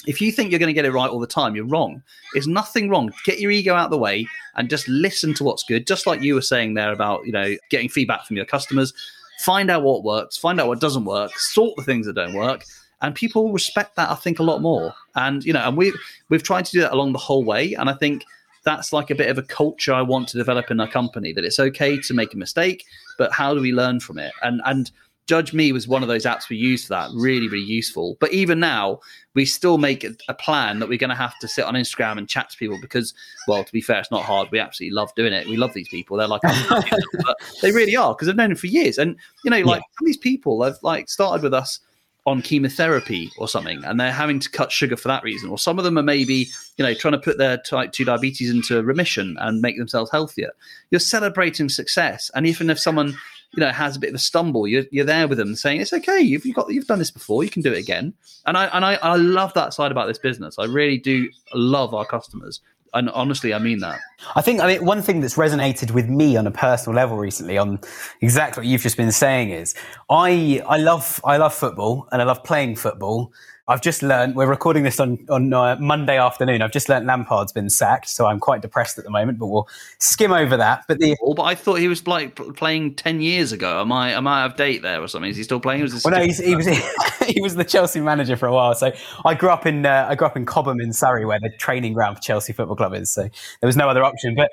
[0.06, 2.46] if you think you're going to get it right all the time you're wrong there's
[2.46, 5.86] nothing wrong get your ego out of the way and just listen to what's good
[5.86, 8.92] just like you were saying there about you know getting feedback from your customers
[9.40, 12.64] find out what works find out what doesn't work sort the things that don't work
[13.04, 14.94] and people respect that I think a lot more.
[15.14, 15.92] And you know, and we
[16.30, 18.24] we've tried to do that along the whole way, and I think
[18.64, 21.44] that's like a bit of a culture I want to develop in our company that
[21.44, 22.84] it's okay to make a mistake,
[23.18, 24.32] but how do we learn from it?
[24.42, 24.90] And and
[25.26, 28.16] Judge Me was one of those apps we used for that, really, really useful.
[28.20, 29.00] But even now,
[29.34, 32.28] we still make a plan that we're going to have to sit on Instagram and
[32.28, 33.14] chat to people because,
[33.48, 34.48] well, to be fair, it's not hard.
[34.50, 35.48] We absolutely love doing it.
[35.48, 36.18] We love these people.
[36.18, 38.98] They're like, but they really are because I've known them for years.
[38.98, 39.96] And you know, like yeah.
[39.98, 41.80] some of these people have like started with us
[42.26, 45.78] on chemotherapy or something and they're having to cut sugar for that reason or some
[45.78, 49.36] of them are maybe you know trying to put their type 2 diabetes into remission
[49.40, 50.50] and make themselves healthier
[50.90, 53.14] you're celebrating success and even if someone
[53.56, 54.66] you know has a bit of a stumble.
[54.66, 56.20] You're, you're there with them saying it's okay.
[56.20, 57.44] You've, you've got you've done this before.
[57.44, 58.14] You can do it again.
[58.46, 60.58] And i and I, I love that side about this business.
[60.58, 62.60] I really do love our customers.
[62.94, 63.98] And honestly, I mean that.
[64.36, 67.58] I think I mean one thing that's resonated with me on a personal level recently,
[67.58, 67.80] on
[68.20, 69.74] exactly what you've just been saying, is
[70.10, 73.32] I I love I love football and I love playing football,
[73.66, 76.60] I've just learned, we're recording this on, on uh, Monday afternoon.
[76.60, 79.66] I've just learned Lampard's been sacked, so I'm quite depressed at the moment, but we'll
[79.98, 80.84] skim over that.
[80.86, 81.16] But the.
[81.22, 83.80] Oh, but I thought he was like playing 10 years ago.
[83.80, 85.30] Am I, am I out of date there or something?
[85.30, 85.80] Is he still playing?
[85.80, 86.66] Was well, no, he was,
[87.26, 88.74] he was the Chelsea manager for a while.
[88.74, 88.92] So
[89.24, 91.94] I grew up in, uh, I grew up in Cobham in Surrey, where the training
[91.94, 93.10] ground for Chelsea Football Club is.
[93.10, 94.34] So there was no other option.
[94.34, 94.50] But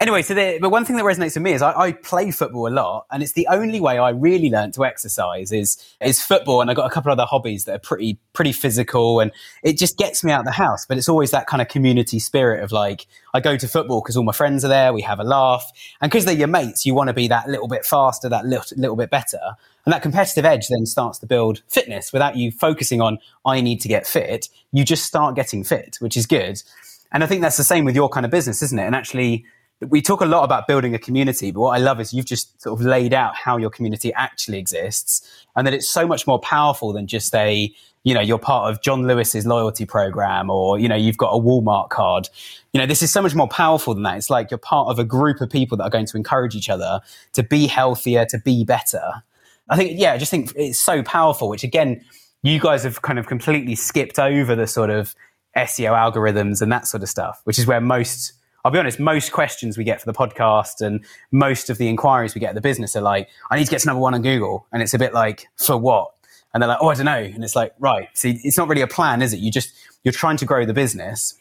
[0.00, 2.68] Anyway, so the, but one thing that resonates with me is I, I, play football
[2.68, 6.60] a lot, and it's the only way I really learned to exercise is is football.
[6.60, 9.32] And I've got a couple other hobbies that are pretty pretty physical, and
[9.64, 10.86] it just gets me out of the house.
[10.86, 14.16] But it's always that kind of community spirit of like I go to football because
[14.16, 15.68] all my friends are there, we have a laugh,
[16.00, 18.78] and because they're your mates, you want to be that little bit faster, that little,
[18.78, 19.40] little bit better.
[19.84, 23.80] And that competitive edge then starts to build fitness without you focusing on I need
[23.80, 24.48] to get fit.
[24.70, 26.62] You just start getting fit, which is good.
[27.10, 28.84] And I think that's the same with your kind of business, isn't it?
[28.84, 29.44] And actually
[29.80, 32.60] we talk a lot about building a community, but what I love is you've just
[32.60, 36.40] sort of laid out how your community actually exists and that it's so much more
[36.40, 40.88] powerful than just a, you know, you're part of John Lewis's loyalty program or, you
[40.88, 42.28] know, you've got a Walmart card.
[42.72, 44.16] You know, this is so much more powerful than that.
[44.16, 46.68] It's like you're part of a group of people that are going to encourage each
[46.68, 47.00] other
[47.34, 49.22] to be healthier, to be better.
[49.68, 52.04] I think, yeah, I just think it's so powerful, which again,
[52.42, 55.14] you guys have kind of completely skipped over the sort of
[55.56, 58.32] SEO algorithms and that sort of stuff, which is where most
[58.64, 62.34] I'll be honest, most questions we get for the podcast and most of the inquiries
[62.34, 64.22] we get at the business are like, I need to get to number one on
[64.22, 64.66] Google.
[64.72, 66.10] And it's a bit like, for what?
[66.52, 67.18] And they're like, oh, I don't know.
[67.18, 68.08] And it's like, right.
[68.14, 69.38] See, it's not really a plan, is it?
[69.38, 71.34] You just, you're trying to grow the business.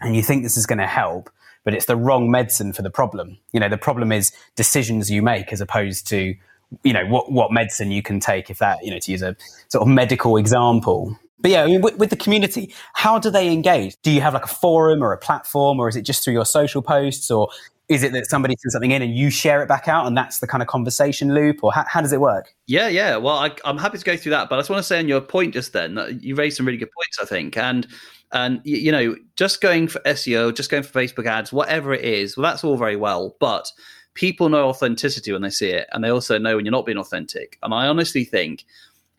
[0.00, 1.30] and you think this is going to help,
[1.64, 3.38] but it's the wrong medicine for the problem.
[3.52, 6.34] You know, the problem is decisions you make as opposed to,
[6.82, 9.36] you know, what, what medicine you can take if that, you know, to use a
[9.68, 11.18] sort of medical example.
[11.44, 14.00] But yeah, I mean, with, with, the community, how do they engage?
[14.00, 16.46] Do you have like a forum or a platform, or is it just through your
[16.46, 17.50] social posts, or
[17.90, 20.38] is it that somebody sends something in and you share it back out, and that's
[20.38, 22.54] the kind of conversation loop, or how, how does it work?
[22.66, 23.18] Yeah, yeah.
[23.18, 25.06] Well, I, am happy to go through that, but I just want to say on
[25.06, 27.86] your point just then, you raised some really good points, I think, and
[28.32, 32.38] and you know, just going for SEO, just going for Facebook ads, whatever it is,
[32.38, 33.70] well, that's all very well, but
[34.14, 36.96] people know authenticity when they see it, and they also know when you're not being
[36.96, 37.58] authentic.
[37.62, 38.64] And I honestly think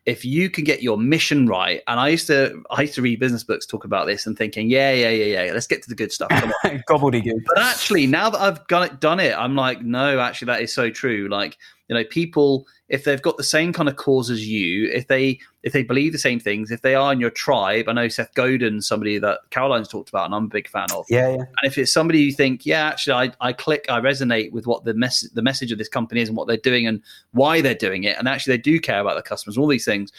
[0.06, 3.18] if you can get your mission right, and I used to I used to read
[3.18, 5.96] business books talk about this and thinking, yeah, yeah, yeah, yeah, let's get to the
[5.96, 6.28] good stuff.
[6.30, 6.82] Come on.
[6.88, 7.44] Gobbledygook.
[7.46, 10.72] But actually, now that I've done it, done it, I'm like, no, actually, that is
[10.72, 11.28] so true.
[11.28, 15.08] Like, you know, people if they've got the same kind of cause as you, if
[15.08, 18.08] they if they believe the same things, if they are in your tribe, I know
[18.08, 21.04] Seth Godin, somebody that Caroline's talked about, and I'm a big fan of.
[21.08, 21.34] Yeah, yeah.
[21.34, 24.84] And if it's somebody you think, yeah, actually, I, I click, I resonate with what
[24.84, 27.74] the mess the message of this company is and what they're doing and why they're
[27.74, 30.12] doing it, and actually they do care about the customers, all these things,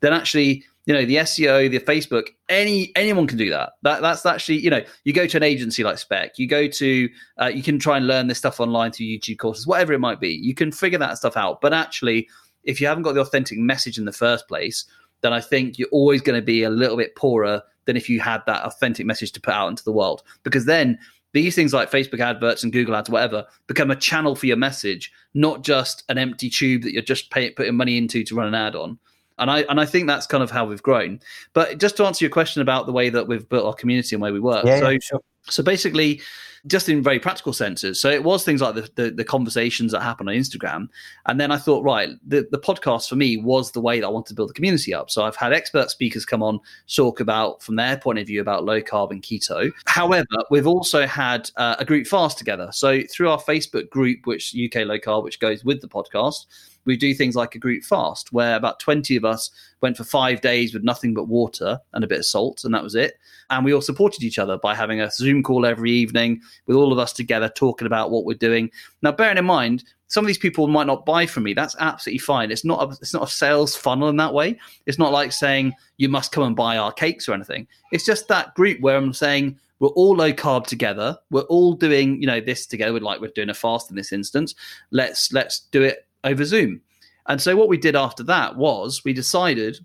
[0.00, 3.72] then actually you know the SEO, the Facebook, any anyone can do that.
[3.82, 7.08] That that's actually you know you go to an agency like Spec, you go to
[7.40, 10.20] uh, you can try and learn this stuff online through YouTube courses, whatever it might
[10.20, 10.30] be.
[10.30, 11.60] You can figure that stuff out.
[11.60, 12.28] But actually,
[12.64, 14.84] if you haven't got the authentic message in the first place,
[15.22, 18.20] then I think you're always going to be a little bit poorer than if you
[18.20, 20.22] had that authentic message to put out into the world.
[20.42, 20.98] Because then
[21.32, 25.12] these things like Facebook adverts and Google ads, whatever, become a channel for your message,
[25.34, 28.54] not just an empty tube that you're just pay, putting money into to run an
[28.54, 28.98] ad on.
[29.38, 31.20] And I and I think that's kind of how we've grown.
[31.52, 34.22] But just to answer your question about the way that we've built our community and
[34.22, 34.64] where we work.
[34.64, 35.20] Yeah, so, yeah, sure.
[35.48, 36.20] so basically,
[36.66, 38.00] just in very practical senses.
[38.00, 40.88] So it was things like the, the, the, conversations that happen on Instagram.
[41.26, 44.10] And then I thought, right, the, the podcast for me was the way that I
[44.10, 45.10] wanted to build the community up.
[45.10, 46.60] So I've had expert speakers come on,
[46.94, 49.70] talk about, from their point of view, about low carb and keto.
[49.86, 52.70] However, we've also had uh, a group fast together.
[52.72, 56.46] So through our Facebook group, which UK Low Carb, which goes with the podcast,
[56.84, 60.40] we do things like a group fast where about 20 of us went for five
[60.40, 63.18] days with nothing but water and a bit of salt, and that was it.
[63.50, 66.92] And we all supported each other by having a Zoom call every evening with all
[66.92, 68.70] of us together talking about what we're doing.
[69.02, 71.54] Now, bearing in mind, some of these people might not buy from me.
[71.54, 72.50] That's absolutely fine.
[72.50, 74.58] It's not a, it's not a sales funnel in that way.
[74.86, 77.66] It's not like saying you must come and buy our cakes or anything.
[77.92, 81.18] It's just that group where I'm saying we're all low carb together.
[81.30, 82.92] We're all doing you know this together.
[82.92, 84.54] We're Like we're doing a fast in this instance.
[84.90, 86.80] Let's let's do it over Zoom.
[87.26, 89.78] And so what we did after that was we decided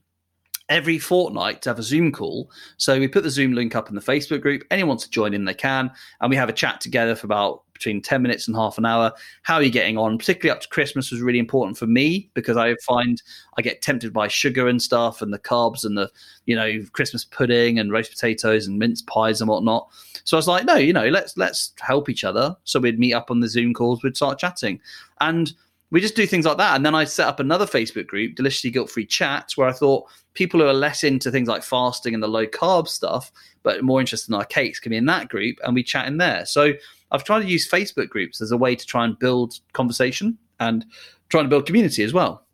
[0.69, 2.51] every fortnight to have a Zoom call.
[2.77, 4.63] So we put the Zoom link up in the Facebook group.
[4.69, 5.91] Anyone to join in, they can.
[6.21, 9.11] And we have a chat together for about between 10 minutes and half an hour.
[9.43, 10.17] How are you getting on?
[10.17, 13.21] Particularly up to Christmas was really important for me because I find
[13.57, 16.11] I get tempted by sugar and stuff and the carbs and the,
[16.45, 19.87] you know, Christmas pudding and roast potatoes and mince pies and whatnot.
[20.25, 22.55] So I was like, no, you know, let's let's help each other.
[22.65, 24.81] So we'd meet up on the Zoom calls, we'd start chatting.
[25.21, 25.53] And
[25.91, 26.75] we just do things like that.
[26.75, 30.07] And then I set up another Facebook group, Deliciously Guilt Free Chats, where I thought
[30.33, 33.31] people who are less into things like fasting and the low carb stuff,
[33.63, 36.17] but more interested in our cakes, can be in that group and we chat in
[36.17, 36.45] there.
[36.45, 36.73] So
[37.11, 40.85] I've tried to use Facebook groups as a way to try and build conversation and
[41.29, 42.45] trying to build community as well.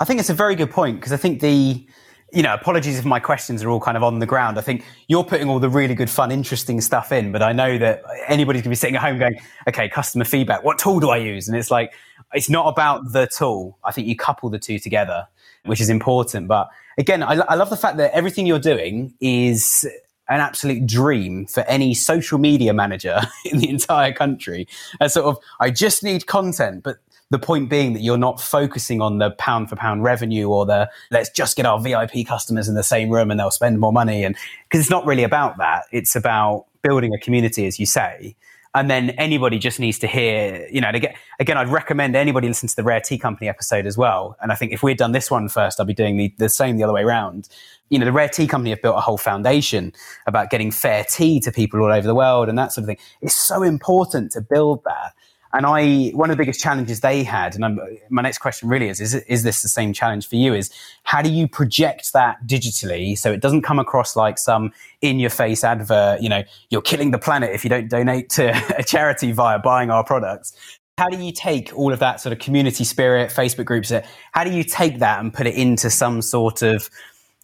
[0.00, 1.86] I think it's a very good point because I think the
[2.32, 4.56] you know, apologies if my questions are all kind of on the ground.
[4.56, 7.76] I think you're putting all the really good, fun, interesting stuff in, but I know
[7.78, 11.16] that anybody's gonna be sitting at home going, okay, customer feedback, what tool do I
[11.16, 11.48] use?
[11.48, 11.92] And it's like,
[12.32, 13.78] it's not about the tool.
[13.84, 15.26] I think you couple the two together,
[15.64, 16.48] which is important.
[16.48, 19.86] But again, I, I love the fact that everything you're doing is
[20.28, 24.68] an absolute dream for any social media manager in the entire country.
[25.00, 26.98] As sort of, I just need content, but
[27.30, 30.90] the point being that you're not focusing on the pound for pound revenue or the
[31.12, 34.24] let's just get our VIP customers in the same room and they'll spend more money.
[34.24, 35.84] And because it's not really about that.
[35.92, 38.34] It's about building a community, as you say,
[38.74, 42.68] and then anybody just needs to hear, you know, again, again, I'd recommend anybody listen
[42.68, 44.36] to the Rare Tea Company episode as well.
[44.40, 46.76] And I think if we'd done this one first, I'd be doing the, the same
[46.76, 47.48] the other way around.
[47.88, 49.92] You know, the Rare Tea Company have built a whole foundation
[50.28, 52.98] about getting fair tea to people all over the world and that sort of thing.
[53.20, 55.14] It's so important to build that.
[55.52, 58.88] And I, one of the biggest challenges they had, and I'm, my next question really
[58.88, 60.54] is, is, is this the same challenge for you?
[60.54, 60.70] Is
[61.02, 65.30] how do you project that digitally so it doesn't come across like some in your
[65.30, 69.32] face advert, you know, you're killing the planet if you don't donate to a charity
[69.32, 70.52] via buying our products.
[70.98, 74.44] How do you take all of that sort of community spirit, Facebook groups, uh, how
[74.44, 76.90] do you take that and put it into some sort of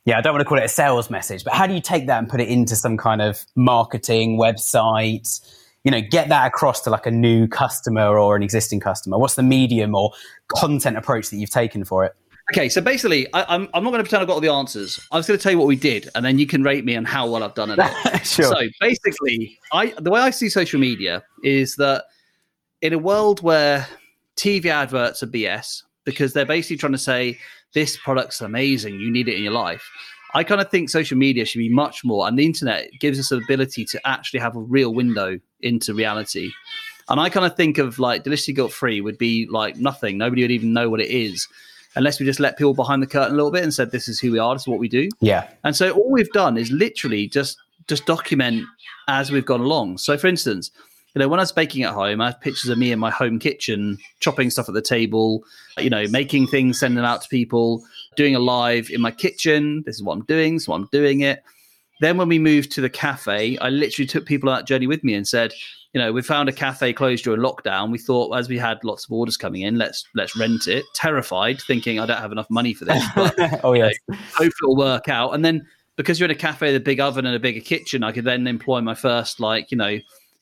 [0.04, 2.06] yeah, I don't want to call it a sales message, but how do you take
[2.06, 5.40] that and put it into some kind of marketing website,
[5.86, 9.18] you know, get that across to like a new customer or an existing customer?
[9.18, 10.10] What's the medium or
[10.48, 12.16] content approach that you've taken for it?
[12.52, 14.50] Okay, so basically, I, am I'm, I'm not going to pretend I've got all the
[14.52, 14.98] answers.
[15.12, 16.96] I was going to tell you what we did, and then you can rate me
[16.96, 17.78] on how well I've done it.
[18.26, 18.46] sure.
[18.46, 22.06] So basically, I the way I see social media is that
[22.82, 23.86] in a world where
[24.36, 27.38] TV adverts are BS because they're basically trying to say
[27.74, 29.88] this product's amazing, you need it in your life.
[30.34, 33.30] I kind of think social media should be much more, and the internet gives us
[33.30, 36.50] the ability to actually have a real window into reality.
[37.08, 40.18] And I kind of think of like Deliciously Guilt Free would be like nothing.
[40.18, 41.46] Nobody would even know what it is
[41.94, 44.20] unless we just let people behind the curtain a little bit and said, this is
[44.20, 45.08] who we are, this is what we do.
[45.20, 45.48] Yeah.
[45.64, 47.58] And so all we've done is literally just
[47.88, 48.64] just document
[49.08, 49.98] as we've gone along.
[49.98, 50.70] So for instance,
[51.14, 53.10] you know, when I was baking at home, I have pictures of me in my
[53.10, 55.44] home kitchen, chopping stuff at the table,
[55.78, 57.84] you know, making things, sending them out to people,
[58.16, 59.82] doing a live in my kitchen.
[59.86, 61.42] This is what I'm doing, so I'm doing it.
[62.00, 65.02] Then when we moved to the cafe, I literally took people on that journey with
[65.02, 65.52] me and said,
[65.92, 67.90] you know, we found a cafe closed during lockdown.
[67.90, 70.84] We thought as we had lots of orders coming in, let's let's rent it.
[70.94, 75.08] Terrified, thinking I don't have enough money for this, but oh yeah, hopefully it'll work
[75.08, 75.30] out.
[75.30, 78.04] And then because you're in a cafe with a big oven and a bigger kitchen,
[78.04, 79.98] I could then employ my first like you know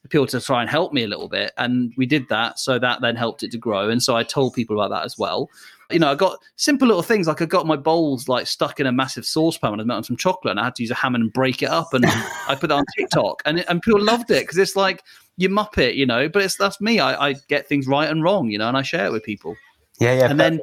[0.08, 1.52] people to try and help me a little bit.
[1.56, 2.58] And we did that.
[2.58, 3.88] So that then helped it to grow.
[3.88, 5.48] And so I told people about that as well.
[5.90, 8.86] You know, I got simple little things like I got my bowls like stuck in
[8.86, 11.16] a massive saucepan and I melting some chocolate and I had to use a hammer
[11.16, 11.92] and break it up.
[11.92, 12.04] And
[12.48, 15.02] I put that on TikTok and, and people loved it because it's like
[15.36, 17.00] you muppet, you know, but it's that's me.
[17.00, 19.56] I, I get things right and wrong, you know, and I share it with people.
[20.00, 20.30] Yeah, yeah.
[20.30, 20.60] And then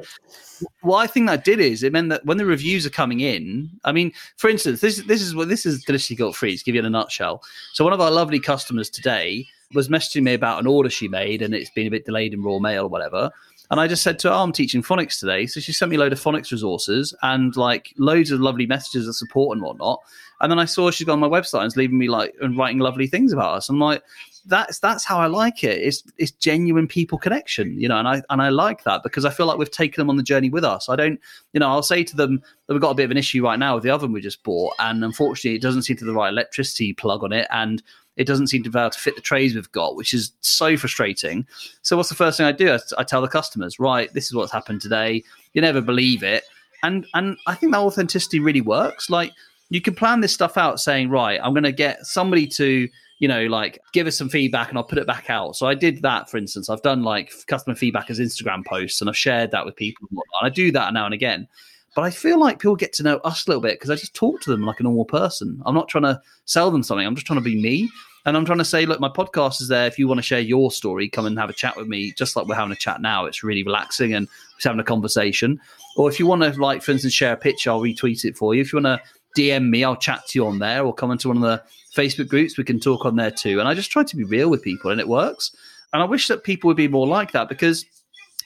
[0.82, 3.70] what I think that did is it meant that when the reviews are coming in,
[3.84, 6.56] I mean, for instance, this this is what this is deliciously guilt free.
[6.56, 7.42] To give you in a nutshell.
[7.72, 11.42] So one of our lovely customers today was messaging me about an order she made,
[11.42, 13.30] and it's been a bit delayed in Royal Mail or whatever.
[13.72, 15.46] And I just said to her, oh, I'm teaching phonics today.
[15.46, 19.08] So she sent me a load of phonics resources and like loads of lovely messages
[19.08, 19.98] of support and whatnot.
[20.42, 22.54] And then I saw she's gone on my website and is leaving me like and
[22.54, 23.70] writing lovely things about us.
[23.70, 24.02] I'm like,
[24.44, 25.80] that's that's how I like it.
[25.80, 29.30] It's it's genuine people connection, you know, and I and I like that because I
[29.30, 30.90] feel like we've taken them on the journey with us.
[30.90, 31.18] I don't,
[31.54, 33.58] you know, I'll say to them that we've got a bit of an issue right
[33.58, 36.28] now with the oven we just bought, and unfortunately, it doesn't seem to the right
[36.28, 37.82] electricity plug on it, and
[38.16, 40.76] it doesn't seem to be able to fit the trays we've got, which is so
[40.76, 41.46] frustrating.
[41.82, 42.72] So what's the first thing I do?
[42.72, 45.22] I, I tell the customers, right, this is what's happened today.
[45.54, 46.44] You never believe it,
[46.82, 49.10] and and I think that authenticity really works.
[49.10, 49.32] Like
[49.70, 52.88] you can plan this stuff out, saying, right, I'm going to get somebody to
[53.22, 55.54] you know, like give us some feedback and I'll put it back out.
[55.54, 56.68] So I did that, for instance.
[56.68, 60.18] I've done like customer feedback as Instagram posts and I've shared that with people and.
[60.42, 61.46] I do that now and again.
[61.94, 64.14] But I feel like people get to know us a little bit because I just
[64.14, 65.60] talk to them like a normal person.
[65.66, 67.06] I'm not trying to sell them something.
[67.06, 67.90] I'm just trying to be me.
[68.24, 69.86] And I'm trying to say, look, my podcast is there.
[69.86, 72.36] If you want to share your story, come and have a chat with me, just
[72.36, 73.24] like we're having a chat now.
[73.26, 75.60] It's really relaxing and we're having a conversation.
[75.96, 78.54] Or if you want to, like, for instance, share a picture, I'll retweet it for
[78.54, 78.60] you.
[78.60, 79.02] If you want to
[79.36, 81.62] DM me, I'll chat to you on there or come into one of the
[81.96, 82.56] Facebook groups.
[82.56, 83.58] We can talk on there too.
[83.58, 85.54] And I just try to be real with people, and it works.
[85.92, 87.84] And I wish that people would be more like that because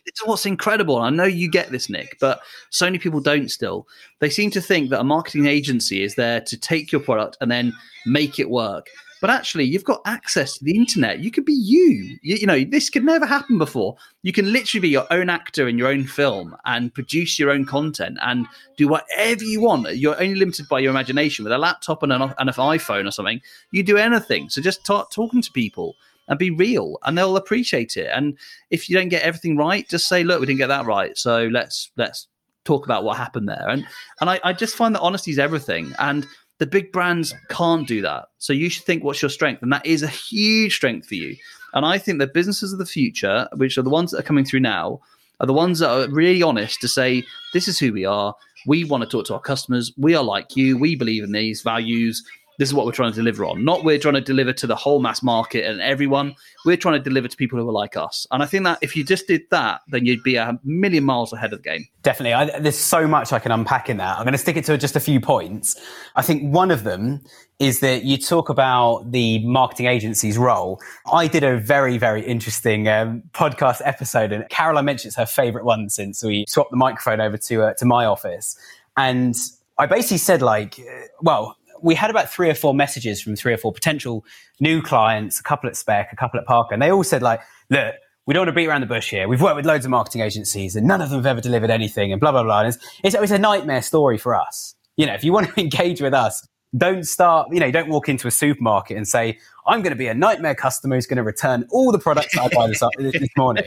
[0.06, 0.98] it's what's incredible.
[0.98, 2.40] I know you get this, Nick, but
[2.70, 3.86] so many people don't still.
[4.20, 7.50] They seem to think that a marketing agency is there to take your product and
[7.50, 7.72] then
[8.06, 8.88] make it work.
[9.20, 11.20] But actually, you've got access to the internet.
[11.20, 12.18] You could be you.
[12.22, 12.36] you.
[12.36, 13.96] You know, this could never happen before.
[14.22, 17.64] You can literally be your own actor in your own film and produce your own
[17.64, 19.96] content and do whatever you want.
[19.96, 21.44] You're only limited by your imagination.
[21.44, 23.40] With a laptop and an, and an iPhone or something,
[23.70, 24.50] you do anything.
[24.50, 25.96] So just start talking to people
[26.28, 28.10] and be real, and they'll appreciate it.
[28.12, 28.36] And
[28.70, 31.16] if you don't get everything right, just say, "Look, we didn't get that right.
[31.16, 32.28] So let's let's
[32.64, 33.86] talk about what happened there." And
[34.20, 35.92] and I, I just find that honesty is everything.
[35.98, 36.26] And
[36.58, 38.26] the big brands can't do that.
[38.38, 39.62] So you should think what's your strength.
[39.62, 41.36] And that is a huge strength for you.
[41.74, 44.44] And I think the businesses of the future, which are the ones that are coming
[44.44, 45.00] through now,
[45.40, 48.34] are the ones that are really honest to say, this is who we are.
[48.66, 49.92] We want to talk to our customers.
[49.98, 50.78] We are like you.
[50.78, 52.24] We believe in these values
[52.58, 53.64] this is what we're trying to deliver on.
[53.64, 56.34] Not we're trying to deliver to the whole mass market and everyone.
[56.64, 58.26] We're trying to deliver to people who are like us.
[58.30, 61.32] And I think that if you just did that, then you'd be a million miles
[61.32, 61.86] ahead of the game.
[62.02, 62.34] Definitely.
[62.34, 64.18] I, there's so much I can unpack in that.
[64.18, 65.80] I'm going to stick it to just a few points.
[66.14, 67.22] I think one of them
[67.58, 70.80] is that you talk about the marketing agency's role.
[71.10, 75.64] I did a very, very interesting um, podcast episode, and Caroline mentioned it's her favorite
[75.64, 78.58] one since we swapped the microphone over to uh, to my office.
[78.96, 79.34] And
[79.78, 80.78] I basically said, like,
[81.20, 84.24] well, we had about three or four messages from three or four potential
[84.60, 87.40] new clients, a couple at Spec, a couple at Parker, and they all said like,
[87.70, 87.94] look,
[88.26, 89.28] we don't want to beat around the bush here.
[89.28, 92.10] We've worked with loads of marketing agencies and none of them have ever delivered anything
[92.10, 92.60] and blah, blah, blah.
[92.60, 94.74] And it's, it's, a nightmare story for us.
[94.96, 98.08] You know, if you want to engage with us, don't start, you know, don't walk
[98.08, 101.22] into a supermarket and say, I'm going to be a nightmare customer who's going to
[101.22, 103.64] return all the products I buy this, this morning.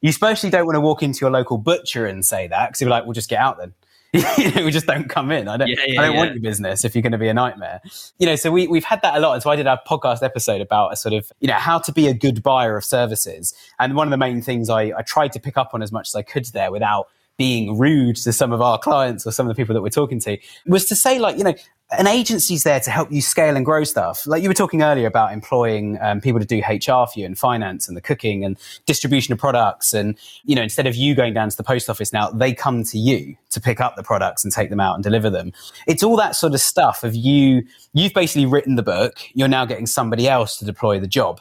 [0.00, 2.90] You especially don't want to walk into your local butcher and say that because you're
[2.90, 3.74] like, we'll just get out then.
[4.12, 4.22] You
[4.54, 5.48] know, we just don't come in.
[5.48, 6.18] I don't, yeah, yeah, I don't yeah.
[6.18, 7.80] want your business if you're going to be a nightmare.
[8.18, 9.34] You know, so we, we've had that a lot.
[9.34, 11.92] And so I did our podcast episode about a sort of, you know, how to
[11.92, 13.54] be a good buyer of services.
[13.78, 16.08] And one of the main things I, I tried to pick up on as much
[16.08, 17.08] as I could there without
[17.38, 20.20] being rude to some of our clients or some of the people that we're talking
[20.20, 20.36] to
[20.66, 21.54] was to say like you know
[21.92, 24.26] an agency's there to help you scale and grow stuff.
[24.26, 27.38] Like you were talking earlier about employing um, people to do HR for you and
[27.38, 29.94] finance and the cooking and distribution of products.
[29.94, 32.84] And, you know, instead of you going down to the post office now, they come
[32.84, 35.52] to you to pick up the products and take them out and deliver them.
[35.86, 37.64] It's all that sort of stuff of you,
[37.94, 39.18] you've basically written the book.
[39.32, 41.40] You're now getting somebody else to deploy the job.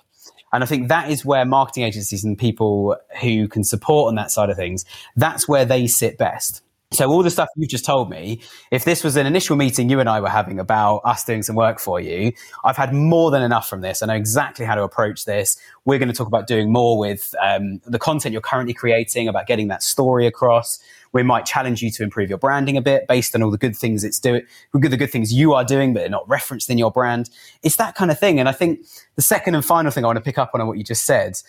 [0.54, 4.32] And I think that is where marketing agencies and people who can support on that
[4.32, 4.86] side of things,
[5.16, 6.62] that's where they sit best.
[6.94, 8.40] So all the stuff you've just told me,
[8.72, 11.58] if this was an initial meeting you and I were having about us doing some
[11.58, 12.32] work for you,
[12.64, 14.02] I've had more than enough from this.
[14.02, 15.58] I know exactly how to approach this.
[15.84, 19.48] We're going to talk about doing more with um, the content you're currently creating, about
[19.48, 20.80] getting that story across.
[21.14, 23.76] We might challenge you to improve your branding a bit based on all the good
[23.76, 24.44] things it's doing,
[24.74, 27.30] the good things you are doing, but they're not referenced in your brand.
[27.64, 28.40] It's that kind of thing.
[28.40, 28.86] And I think
[29.16, 31.40] the second and final thing I want to pick up on what you just said,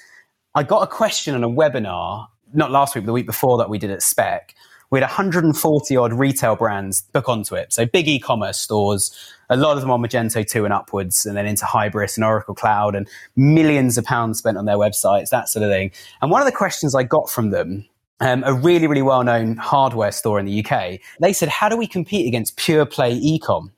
[0.54, 3.68] I got a question on a webinar, not last week, but the week before that
[3.68, 4.54] we did at Spec
[4.90, 7.72] we had 140 odd retail brands book onto it.
[7.72, 9.14] So big e-commerce stores,
[9.50, 12.54] a lot of them on Magento 2 and upwards, and then into Hybris and Oracle
[12.54, 15.90] Cloud, and millions of pounds spent on their websites, that sort of thing.
[16.22, 17.86] And one of the questions I got from them,
[18.20, 21.76] um, a really, really well known hardware store in the UK, they said, How do
[21.76, 23.72] we compete against pure play e-com?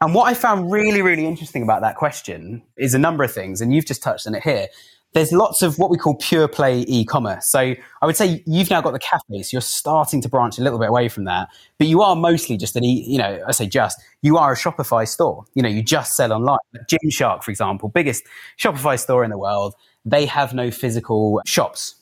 [0.00, 3.60] And what I found really, really interesting about that question is a number of things,
[3.60, 4.68] and you've just touched on it here
[5.16, 7.46] there's lots of what we call pure play e-commerce.
[7.46, 7.58] So
[8.02, 9.50] I would say you've now got the cafes.
[9.50, 11.48] You're starting to branch a little bit away from that,
[11.78, 14.56] but you are mostly just an e, you know, I say just, you are a
[14.56, 15.46] Shopify store.
[15.54, 16.58] You know, you just sell online.
[16.86, 18.24] Gymshark, for example, biggest
[18.58, 19.74] Shopify store in the world.
[20.04, 21.94] They have no physical shops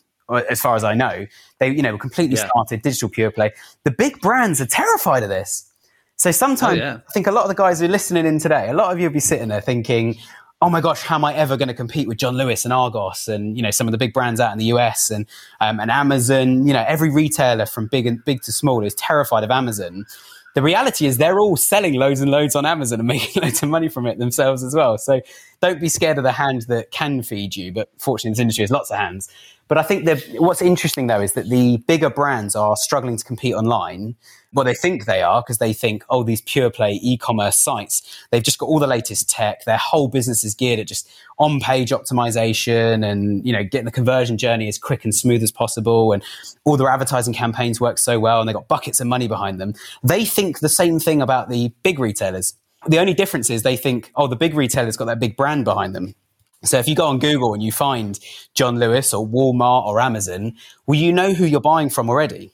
[0.51, 1.27] as far as I know.
[1.59, 2.47] They, you know, completely yeah.
[2.47, 3.53] started digital pure play.
[3.85, 5.71] The big brands are terrified of this.
[6.17, 6.99] So sometimes oh, yeah.
[7.09, 8.99] I think a lot of the guys who are listening in today, a lot of
[8.99, 10.17] you will be sitting there thinking,
[10.63, 13.29] oh my gosh, how am I ever going to compete with John Lewis and Argos
[13.29, 15.27] and you know some of the big brands out in the US and
[15.61, 16.67] um, and Amazon?
[16.67, 20.07] You know, every retailer from big and big to small is terrified of Amazon.
[20.55, 23.69] The reality is they're all selling loads and loads on Amazon and making loads of
[23.69, 24.97] money from it themselves as well.
[24.99, 25.21] So
[25.65, 27.73] don't be scared of the hand that can feed you.
[27.73, 29.29] But fortunately, this industry has lots of hands.
[29.67, 33.25] But I think that what's interesting though is that the bigger brands are struggling to
[33.25, 34.15] compete online
[34.55, 38.43] well, they think they are because they think, oh, these pure play e-commerce sites, they've
[38.43, 39.65] just got all the latest tech.
[39.65, 43.91] Their whole business is geared at just on page optimization and, you know, getting the
[43.91, 46.13] conversion journey as quick and smooth as possible.
[46.13, 46.23] And
[46.65, 49.75] all their advertising campaigns work so well and they've got buckets of money behind them.
[50.05, 52.55] They think the same thing about the big retailers.
[52.87, 55.95] The only difference is they think, oh, the big retailer's got that big brand behind
[55.95, 56.15] them.
[56.65, 58.19] So if you go on Google and you find
[58.55, 60.55] John Lewis or Walmart or Amazon,
[60.87, 62.51] well, you know who you're buying from already.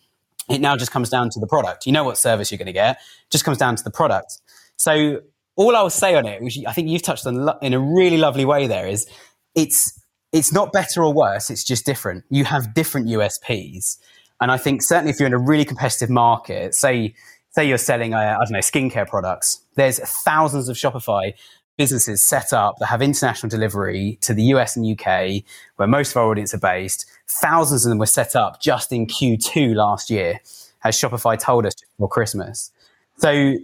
[0.48, 1.86] It now just comes down to the product.
[1.86, 2.96] You know what service you're going to get.
[2.96, 4.38] It just comes down to the product.
[4.76, 5.20] So
[5.54, 8.16] all I will say on it, which I think you've touched on in a really
[8.16, 9.06] lovely way there, is
[9.54, 10.00] it's
[10.32, 11.50] it's not better or worse.
[11.50, 12.24] It's just different.
[12.30, 13.98] You have different USPs,
[14.40, 17.14] and I think certainly if you're in a really competitive market, say
[17.50, 21.32] say you're selling uh, I don't know skincare products, there's thousands of Shopify
[21.80, 25.42] businesses set up that have international delivery to the US and UK,
[25.76, 27.06] where most of our audience are based.
[27.40, 30.40] Thousands of them were set up just in Q2 last year,
[30.84, 32.70] as Shopify told us before Christmas.
[33.16, 33.54] So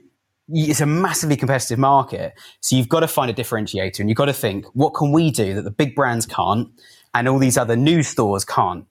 [0.48, 2.32] it's a massively competitive market.
[2.60, 5.30] So you've got to find a differentiator and you've got to think, what can we
[5.30, 6.68] do that the big brands can't
[7.12, 8.86] and all these other new stores can't?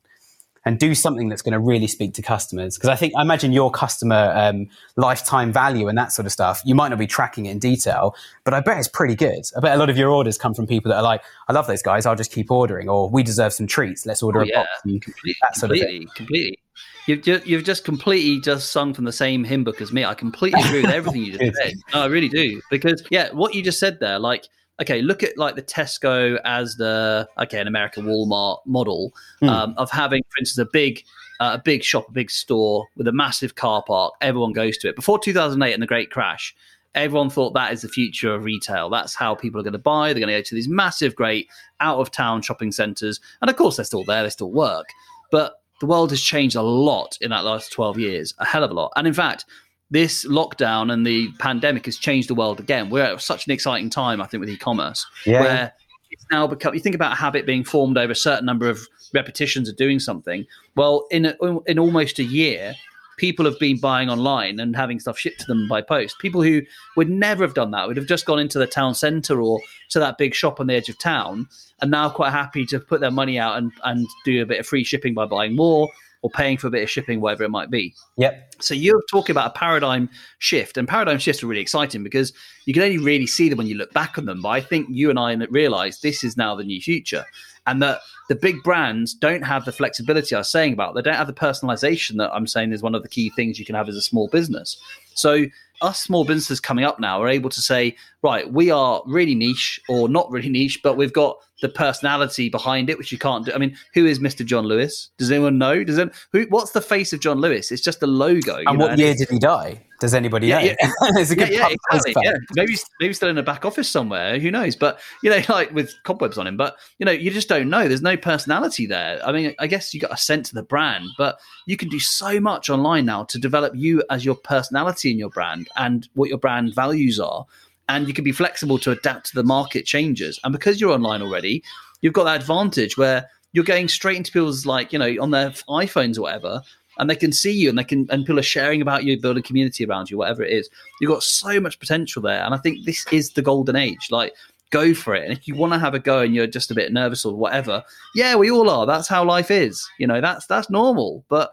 [0.65, 2.75] And do something that's going to really speak to customers.
[2.75, 6.61] Because I think, I imagine your customer um, lifetime value and that sort of stuff,
[6.65, 9.45] you might not be tracking it in detail, but I bet it's pretty good.
[9.55, 11.67] I bet a lot of your orders come from people that are like, I love
[11.67, 14.47] those guys, I'll just keep ordering, or we deserve some treats, let's order oh, a
[14.47, 14.63] yeah.
[14.63, 14.81] box.
[14.81, 16.07] completely, that sort completely, of thing.
[16.15, 16.59] Completely.
[17.07, 20.03] You've just, you've just completely just sung from the same hymn book as me.
[20.03, 21.73] I completely agree with everything you just said.
[21.93, 22.59] No, I really do.
[22.71, 24.47] Because, yeah, what you just said there, like,
[24.81, 29.49] okay, look at like the Tesco as the okay, an American Walmart model mm.
[29.49, 31.03] um, of having, for instance, a big
[31.39, 34.13] uh, a big shop, a big store with a massive car park.
[34.21, 34.95] Everyone goes to it.
[34.95, 36.55] Before 2008 and the Great Crash,
[36.93, 38.89] everyone thought that is the future of retail.
[38.89, 40.13] That's how people are going to buy.
[40.13, 41.49] They're going to go to these massive, great
[41.79, 44.23] out of town shopping centers, and of course they're still there.
[44.23, 44.87] They still work,
[45.31, 48.71] but the world has changed a lot in that last 12 years, a hell of
[48.71, 48.93] a lot.
[48.95, 49.45] And in fact,
[49.91, 52.89] this lockdown and the pandemic has changed the world again.
[52.89, 55.41] We're at such an exciting time, I think, with e-commerce, yeah.
[55.41, 55.73] where
[56.11, 56.73] it's now become.
[56.73, 59.99] You think about a habit being formed over a certain number of repetitions of doing
[59.99, 60.45] something.
[60.75, 62.73] Well, in a, in almost a year,
[63.17, 66.17] people have been buying online and having stuff shipped to them by post.
[66.19, 66.61] People who
[66.97, 69.59] would never have done that would have just gone into the town centre or
[69.89, 71.47] to that big shop on the edge of town,
[71.81, 74.67] and now quite happy to put their money out and and do a bit of
[74.67, 75.89] free shipping by buying more
[76.25, 77.93] or paying for a bit of shipping, whatever it might be.
[78.17, 78.55] Yep.
[78.59, 80.09] So you're talking about a paradigm
[80.39, 82.33] shift, and paradigm shifts are really exciting because
[82.65, 84.41] you can only really see them when you look back on them.
[84.41, 87.25] But I think you and I realize this is now the new future.
[87.67, 90.95] and that the big brands don't have the flexibility I was saying about.
[90.95, 93.65] They don't have the personalization that I'm saying is one of the key things you
[93.65, 94.77] can have as a small business.
[95.13, 95.45] So
[95.81, 99.79] us small businesses coming up now are able to say, right, we are really niche
[99.89, 103.51] or not really niche, but we've got the personality behind it, which you can't do.
[103.51, 104.45] I mean, who is Mr.
[104.45, 105.09] John Lewis?
[105.17, 105.83] Does anyone know?
[105.83, 106.43] Does it, who?
[106.49, 107.71] What's the face of John Lewis?
[107.71, 108.61] It's just a logo.
[108.67, 109.81] And what year did he die?
[109.99, 110.75] Does anybody yeah, know?
[110.79, 112.33] Yeah, There's a good yeah, yeah, exactly, yeah.
[112.55, 114.37] Maybe maybe still in a back office somewhere.
[114.37, 114.75] Who knows?
[114.75, 116.55] But you know, like with cobwebs on him.
[116.55, 117.87] But you know, you just don't know.
[117.87, 119.19] There's no personality there.
[119.25, 121.99] I mean, I guess you got a sense of the brand, but you can do
[121.99, 126.29] so much online now to develop you as your personality in your brand and what
[126.29, 127.47] your brand values are.
[127.87, 130.39] And you can be flexible to adapt to the market changes.
[130.43, 131.63] And because you're online already,
[132.01, 135.49] you've got that advantage where you're going straight into people's like you know on their
[135.69, 136.61] iPhones or whatever
[136.99, 139.41] and they can see you and they can and people are sharing about you building
[139.43, 140.69] community around you whatever it is.
[140.99, 144.11] You've got so much potential there and i think this is the golden age.
[144.11, 144.33] Like
[144.71, 145.23] go for it.
[145.23, 147.33] And if you want to have a go and you're just a bit nervous or
[147.33, 147.81] whatever
[148.13, 148.85] yeah we all are.
[148.85, 149.87] That's how life is.
[149.99, 151.23] You know that's that's normal.
[151.29, 151.51] But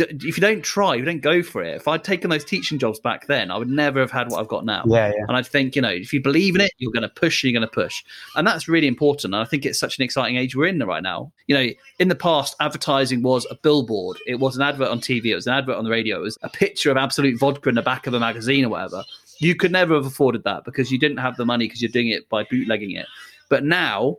[0.00, 1.76] if you don't try, you don't go for it.
[1.76, 4.48] If I'd taken those teaching jobs back then, I would never have had what I've
[4.48, 4.84] got now.
[4.86, 5.24] Yeah, yeah.
[5.28, 7.52] And I think, you know, if you believe in it, you're going to push, you're
[7.52, 8.04] going to push.
[8.36, 9.34] And that's really important.
[9.34, 11.32] And I think it's such an exciting age we're in right now.
[11.46, 15.26] You know, in the past, advertising was a billboard, it was an advert on TV,
[15.26, 17.74] it was an advert on the radio, it was a picture of Absolut vodka in
[17.74, 19.04] the back of a magazine or whatever.
[19.38, 22.08] You could never have afforded that because you didn't have the money because you're doing
[22.08, 23.06] it by bootlegging it.
[23.48, 24.18] But now,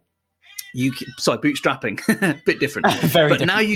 [0.74, 2.00] you sorry bootstrapping.
[2.46, 2.88] Bit different.
[3.02, 3.76] Very but different now you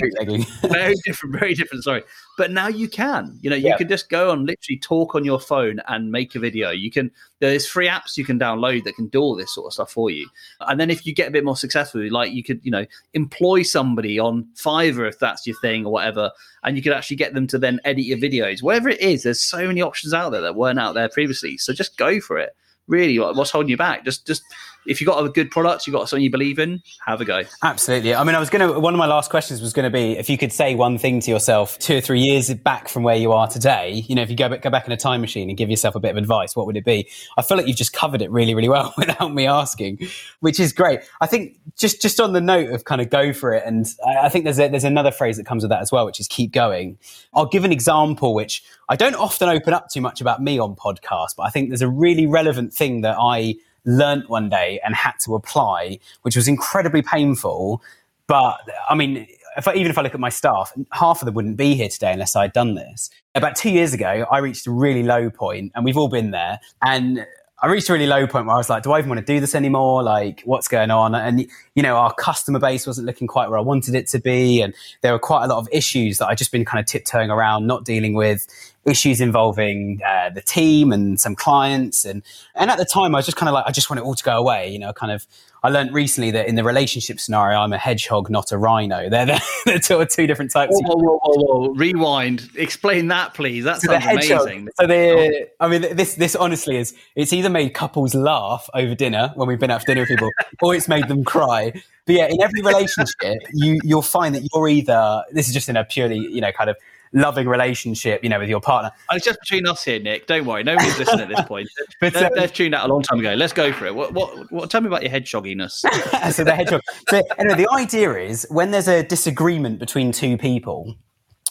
[0.62, 2.02] very different very different sorry.
[2.38, 3.38] But now you can.
[3.40, 3.76] You know you Yeah.
[3.76, 6.70] can just go and literally talk on your phone and make a video.
[6.70, 9.72] You can there's free apps you can download that can do all this sort of
[9.74, 10.26] stuff for you.
[10.60, 13.62] And then if you get a bit more successful like you could you know employ
[13.62, 16.30] somebody on fiverr if that's your thing or whatever
[16.62, 18.62] and you could actually get them to then edit your videos.
[18.62, 21.58] Whatever it is there's so many options out there that weren't out there previously.
[21.58, 22.56] So just go for it.
[22.88, 24.04] Really what's holding you back?
[24.04, 24.42] Just just
[24.86, 27.42] if you've got a good product you've got something you believe in have a go
[27.62, 28.14] Absolutely.
[28.14, 30.16] I mean, I was going to, one of my last questions was going to be
[30.16, 33.16] if you could say one thing to yourself two or three years back from where
[33.16, 35.48] you are today, you know, if you go back, go back in a time machine
[35.48, 37.08] and give yourself a bit of advice, what would it be?
[37.36, 39.98] I feel like you've just covered it really, really well without me asking,
[40.40, 41.00] which is great.
[41.20, 43.64] I think just, just on the note of kind of go for it.
[43.66, 46.06] And I, I think there's a, there's another phrase that comes with that as well,
[46.06, 46.98] which is keep going.
[47.34, 50.76] I'll give an example, which I don't often open up too much about me on
[50.76, 53.56] podcasts, but I think there's a really relevant thing that I
[53.86, 57.82] learnt one day and had to apply, which was incredibly painful.
[58.26, 58.58] But
[58.90, 59.26] I mean,
[59.56, 61.88] if I, even if I look at my staff, half of them wouldn't be here
[61.88, 63.08] today unless I'd done this.
[63.34, 66.60] About two years ago, I reached a really low point, and we've all been there.
[66.82, 67.26] And
[67.62, 69.32] I reached a really low point where I was like, do I even want to
[69.32, 70.02] do this anymore?
[70.02, 71.14] Like, what's going on?
[71.14, 74.60] And, you know, our customer base wasn't looking quite where I wanted it to be.
[74.60, 77.30] And there were quite a lot of issues that I'd just been kind of tiptoeing
[77.30, 78.46] around, not dealing with
[78.84, 82.04] issues involving uh, the team and some clients.
[82.04, 82.22] And,
[82.54, 84.14] and at the time, I was just kind of like, I just want it all
[84.14, 84.68] to go away.
[84.68, 85.26] You know, kind of,
[85.66, 89.10] I learned recently that in the relationship scenario, I'm a hedgehog, not a rhino.
[89.10, 90.70] They're, they're, they're two, two different types.
[90.70, 91.74] Whoa, whoa, whoa, whoa, whoa.
[91.74, 92.48] Rewind.
[92.54, 93.64] Explain that, please.
[93.64, 94.68] That So sounds amazing.
[94.78, 99.32] So the, I mean, this this honestly is it's either made couples laugh over dinner
[99.34, 100.30] when we've been out for dinner with people,
[100.62, 101.72] or it's made them cry.
[102.04, 105.76] But yeah, in every relationship, you you'll find that you're either this is just in
[105.76, 106.76] a purely you know kind of
[107.16, 108.92] loving relationship, you know, with your partner.
[109.10, 110.26] And it's just between us here, Nick.
[110.26, 110.62] Don't worry.
[110.62, 111.68] Nobody's listening at this point.
[112.00, 113.32] But, They've, um, they've tuned out a long time ago.
[113.34, 113.94] Let's go for it.
[113.94, 115.70] What, what, what, tell me about your hedgehogginess.
[116.32, 116.82] so the hedgehog.
[117.08, 120.94] So anyway, the idea is when there's a disagreement between two people,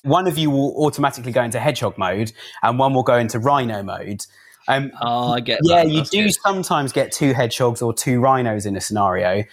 [0.03, 3.82] one of you will automatically go into hedgehog mode, and one will go into rhino
[3.82, 4.24] mode.
[4.68, 5.89] Um, Oh, I get yeah, that.
[5.89, 6.36] you That's do good.
[6.36, 9.43] sometimes get two hedgehogs or two rhinos in a scenario.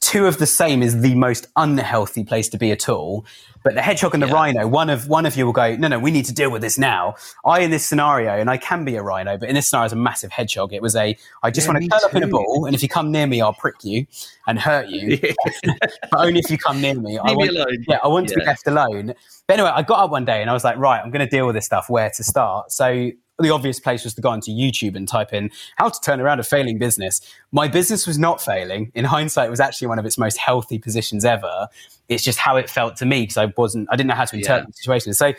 [0.00, 3.24] Two of the same is the most unhealthy place to be at all.
[3.64, 4.34] But the hedgehog and the Yeah.
[4.34, 6.62] rhino, one of one of you will go, no, no, we need to deal with
[6.62, 7.16] this now.
[7.44, 9.86] I in this scenario, and I can be a rhino, but in this scenario, I
[9.86, 10.72] was a massive hedgehog.
[10.72, 12.74] It was a, I just Yeah, want to me curl up in a ball, and
[12.74, 14.06] if you come near me, I'll prick you
[14.46, 15.18] and hurt you.
[16.10, 17.18] but only if you come near me.
[17.18, 17.84] I Leave me want, alone.
[17.88, 19.14] yeah, I want to be left alone.
[19.46, 21.30] But anyway, I got up one day and I was like, right, I'm going to
[21.30, 21.90] deal with this stuff.
[21.90, 22.70] Where to start?
[22.72, 26.20] So the obvious place was to go onto YouTube and type in how to turn
[26.20, 27.20] around a failing business.
[27.52, 28.90] My business was not failing.
[28.94, 31.68] In hindsight, it was actually one of its most healthy positions ever.
[32.08, 34.36] It's just how it felt to me because I wasn't, I didn't know how to
[34.36, 34.70] interpret Yeah.
[34.70, 35.14] the situation.
[35.14, 35.32] So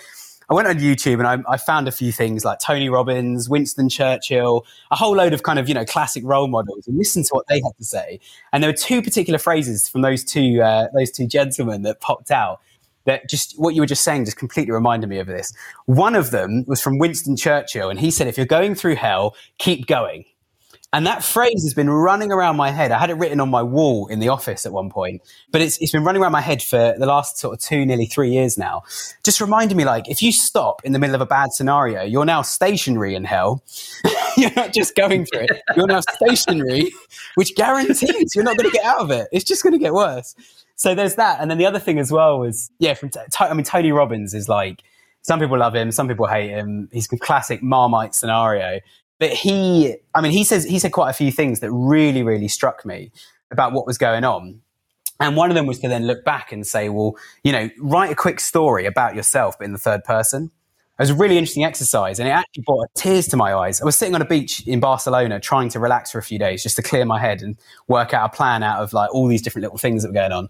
[0.51, 3.87] I went on YouTube and I, I found a few things like Tony Robbins, Winston
[3.89, 7.35] Churchill, a whole load of kind of, you know, classic role models and listened to
[7.35, 8.19] what they had to say.
[8.51, 12.31] And there were two particular phrases from those two, uh, those two gentlemen that popped
[12.31, 12.61] out
[13.09, 15.51] that just what you were just saying just completely reminded me of this.
[15.85, 19.35] One of them was from Winston Churchill, and he said, If you're going through hell,
[19.57, 20.25] keep going.
[20.91, 22.91] And that phrase has been running around my head.
[22.91, 25.77] I had it written on my wall in the office at one point, but it's,
[25.77, 28.57] it's been running around my head for the last sort of two, nearly three years
[28.57, 28.81] now.
[29.23, 32.25] Just reminding me like, if you stop in the middle of a bad scenario, you're
[32.25, 33.63] now stationary in hell.
[34.37, 35.61] you're not just going through it.
[35.75, 36.91] You're now stationary,
[37.35, 39.27] which guarantees you're not going to get out of it.
[39.31, 40.33] It's just going to get worse.
[40.79, 42.93] So there's that, and then the other thing as well was yeah.
[42.93, 43.11] From
[43.41, 44.81] I mean, Tony Robbins is like
[45.23, 46.87] some people love him, some people hate him.
[46.93, 48.79] He's a classic Marmite scenario.
[49.19, 52.47] But he, I mean, he says he said quite a few things that really, really
[52.47, 53.11] struck me
[53.51, 54.61] about what was going on.
[55.19, 58.09] And one of them was to then look back and say, well, you know, write
[58.09, 60.49] a quick story about yourself, but in the third person.
[60.99, 63.81] It was a really interesting exercise and it actually brought tears to my eyes.
[63.81, 66.61] I was sitting on a beach in Barcelona trying to relax for a few days
[66.61, 67.55] just to clear my head and
[67.87, 70.33] work out a plan out of like all these different little things that were going
[70.33, 70.49] on.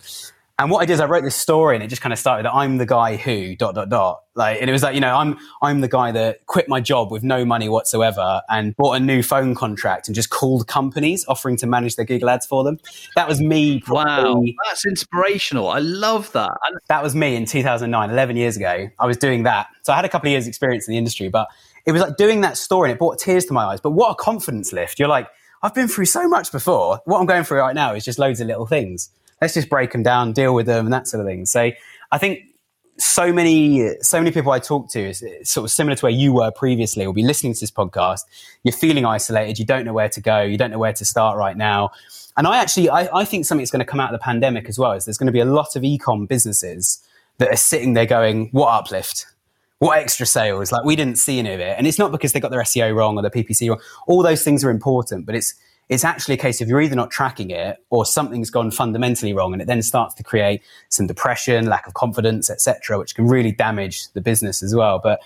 [0.59, 2.43] And what I did is I wrote this story and it just kind of started
[2.43, 5.15] that I'm the guy who dot dot dot like and it was like you know
[5.15, 8.99] I'm I'm the guy that quit my job with no money whatsoever and bought a
[8.99, 12.77] new phone contract and just called companies offering to manage their Google ads for them.
[13.15, 13.79] That was me.
[13.79, 15.69] Probably, wow, that's inspirational.
[15.69, 16.51] I love that.
[16.89, 18.89] That was me in 2009, 11 years ago.
[18.99, 19.67] I was doing that.
[19.83, 21.47] So I had a couple of years experience in the industry, but
[21.85, 23.79] it was like doing that story and it brought tears to my eyes.
[23.79, 24.99] But what a confidence lift.
[24.99, 25.29] You're like,
[25.63, 26.99] I've been through so much before.
[27.05, 29.09] What I'm going through right now is just loads of little things
[29.41, 31.45] let's just break them down, deal with them, and that sort of thing.
[31.45, 31.71] So
[32.11, 32.49] I think
[32.99, 36.33] so many so many people I talk to is sort of similar to where you
[36.33, 37.05] were previously.
[37.05, 38.21] Will be listening to this podcast.
[38.63, 39.57] You're feeling isolated.
[39.57, 40.41] You don't know where to go.
[40.41, 41.91] You don't know where to start right now.
[42.37, 44.67] And I actually I, I think something that's going to come out of the pandemic
[44.67, 47.03] as well is there's going to be a lot of ecom businesses
[47.37, 49.25] that are sitting there going, "What uplift?
[49.79, 50.73] What extra sales?
[50.73, 52.93] Like we didn't see any of it." And it's not because they got their SEO
[52.93, 53.79] wrong or their PPC wrong.
[54.07, 55.55] All those things are important, but it's
[55.89, 59.53] it's actually a case of you're either not tracking it or something's gone fundamentally wrong
[59.53, 63.51] and it then starts to create some depression lack of confidence etc which can really
[63.51, 64.99] damage the business as well.
[64.99, 65.19] But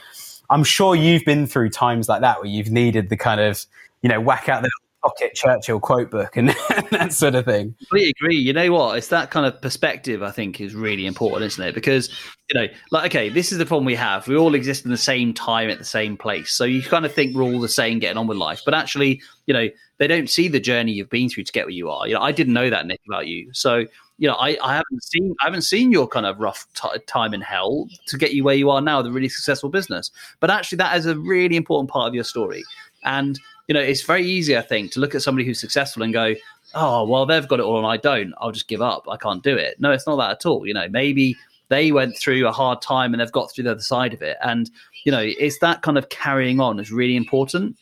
[0.50, 3.66] i'm sure you've been through times like that where you've needed the kind of
[4.02, 4.70] you know whack out the
[5.04, 6.50] pocket Churchill quote book and
[6.92, 7.76] that sort of thing.
[7.94, 8.38] I agree.
[8.38, 8.98] You know what?
[8.98, 11.76] It's that kind of perspective I think is really important, isn't it?
[11.76, 12.10] Because,
[12.50, 14.28] you know, like, okay, this is the problem we have.
[14.28, 16.52] We all exist in the same time at the same place.
[16.52, 18.62] So you kind of think we're all the same getting on with life.
[18.64, 21.72] But actually, you know, they don't see the journey you've been through to get where
[21.72, 22.08] you are.
[22.08, 23.50] You know, I didn't know that, Nick, about you.
[23.54, 23.86] So,
[24.18, 27.34] you know, I, I haven't seen I haven't seen your kind of rough t- time
[27.34, 30.12] in hell to get you where you are now, the really successful business.
[30.40, 32.64] But actually, that is a really important part of your story.
[33.04, 36.14] And you know, it's very easy, I think, to look at somebody who's successful and
[36.14, 36.36] go,
[36.76, 38.34] oh, well, they've got it all and I don't.
[38.38, 39.06] I'll just give up.
[39.10, 39.80] I can't do it.
[39.80, 40.68] No, it's not that at all.
[40.68, 41.38] You know, maybe
[41.70, 44.38] they went through a hard time and they've got through the other side of it.
[44.44, 44.70] And,
[45.06, 47.78] you know, it's that kind of carrying on is really important.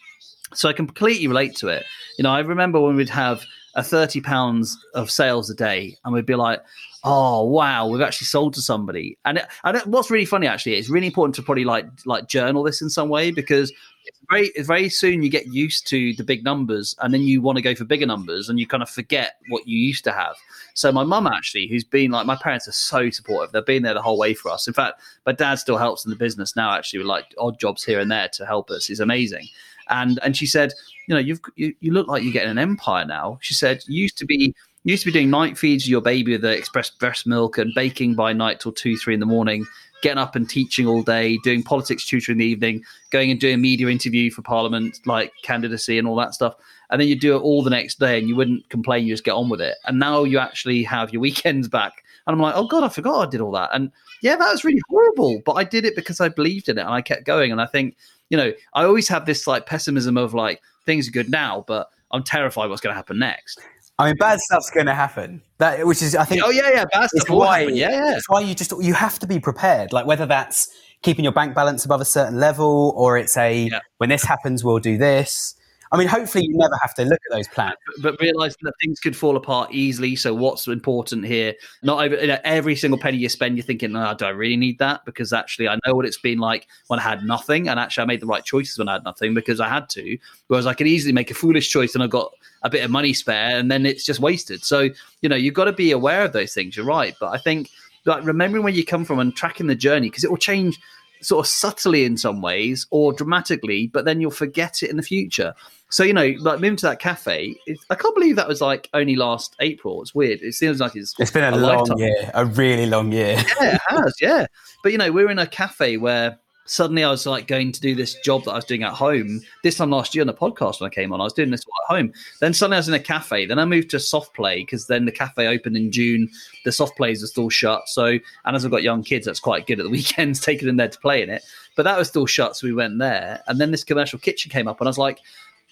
[0.53, 1.85] So I completely relate to it.
[2.17, 3.43] You know, I remember when we'd have
[3.75, 6.61] a 30 pounds of sales a day and we'd be like,
[7.03, 10.89] oh wow we've actually sold to somebody and, it, and what's really funny actually it's
[10.89, 13.73] really important to probably like like journal this in some way because
[14.05, 17.57] it's very very soon you get used to the big numbers and then you want
[17.57, 20.35] to go for bigger numbers and you kind of forget what you used to have.
[20.73, 23.51] So my mum actually who's been like my parents are so supportive.
[23.51, 24.67] They've been there the whole way for us.
[24.67, 27.83] In fact my dad still helps in the business now actually with like odd jobs
[27.83, 28.85] here and there to help us.
[28.85, 29.47] He's amazing.
[29.89, 30.73] And and she said
[31.07, 33.37] you know you've you, you look like you're getting an empire now.
[33.41, 36.31] She said you used to be you used to be doing night feeds your baby
[36.31, 39.65] with the express breast milk and baking by night till two, three in the morning,
[40.01, 43.55] getting up and teaching all day, doing politics tutor in the evening, going and doing
[43.55, 46.55] a media interview for Parliament, like candidacy and all that stuff.
[46.89, 49.23] And then you do it all the next day and you wouldn't complain, you just
[49.23, 49.77] get on with it.
[49.85, 52.03] And now you actually have your weekends back.
[52.27, 53.69] And I'm like, oh God, I forgot I did all that.
[53.73, 53.91] And
[54.21, 55.41] yeah, that was really horrible.
[55.45, 57.51] But I did it because I believed in it and I kept going.
[57.51, 57.95] And I think,
[58.29, 61.89] you know, I always have this like pessimism of like things are good now, but
[62.11, 63.59] I'm terrified what's going to happen next.
[63.99, 65.41] I mean, bad stuff's going to happen.
[65.59, 66.41] That, which is, I think.
[66.43, 67.29] Oh yeah, yeah, bad stuff.
[67.29, 67.59] Why?
[67.59, 67.75] Happen.
[67.75, 68.17] Yeah, yeah.
[68.17, 69.93] It's why you just you have to be prepared.
[69.93, 70.69] Like whether that's
[71.03, 73.79] keeping your bank balance above a certain level, or it's a yeah.
[73.97, 75.55] when this happens, we'll do this.
[75.93, 77.75] I mean, hopefully, you never have to look at those plans.
[78.01, 80.15] But, but that things could fall apart easily.
[80.15, 81.53] So, what's important here?
[81.83, 84.55] Not over, you know, every single penny you spend, you're thinking, oh, do I really
[84.55, 85.03] need that?
[85.03, 87.67] Because actually, I know what it's been like when I had nothing.
[87.67, 90.17] And actually, I made the right choices when I had nothing because I had to.
[90.47, 92.31] Whereas I could easily make a foolish choice and I've got
[92.63, 94.63] a bit of money spare and then it's just wasted.
[94.63, 94.89] So,
[95.21, 96.77] you know, you've got to be aware of those things.
[96.77, 97.15] You're right.
[97.19, 97.69] But I think,
[98.05, 100.79] like, remembering where you come from and tracking the journey, because it will change
[101.21, 105.03] sort of subtly in some ways or dramatically, but then you'll forget it in the
[105.03, 105.53] future.
[105.89, 108.89] So you know, like moving to that cafe, it, I can't believe that was like
[108.93, 110.01] only last April.
[110.01, 110.41] It's weird.
[110.41, 111.97] It seems like it's it's been a, a long lifetime.
[111.97, 113.35] year, a really long year.
[113.61, 114.15] yeah, it has.
[114.21, 114.45] Yeah,
[114.83, 116.39] but you know, we're in a cafe where
[116.71, 119.41] suddenly I was like going to do this job that I was doing at home.
[119.61, 121.65] This time last year on the podcast when I came on, I was doing this
[121.65, 122.13] at home.
[122.39, 123.45] Then suddenly I was in a cafe.
[123.45, 126.29] Then I moved to soft play because then the cafe opened in June.
[126.63, 127.89] The soft plays are still shut.
[127.89, 130.77] So, and as I've got young kids, that's quite good at the weekends, taking them
[130.77, 131.43] there to play in it.
[131.75, 132.55] But that was still shut.
[132.55, 133.43] So we went there.
[133.47, 135.19] And then this commercial kitchen came up and I was like,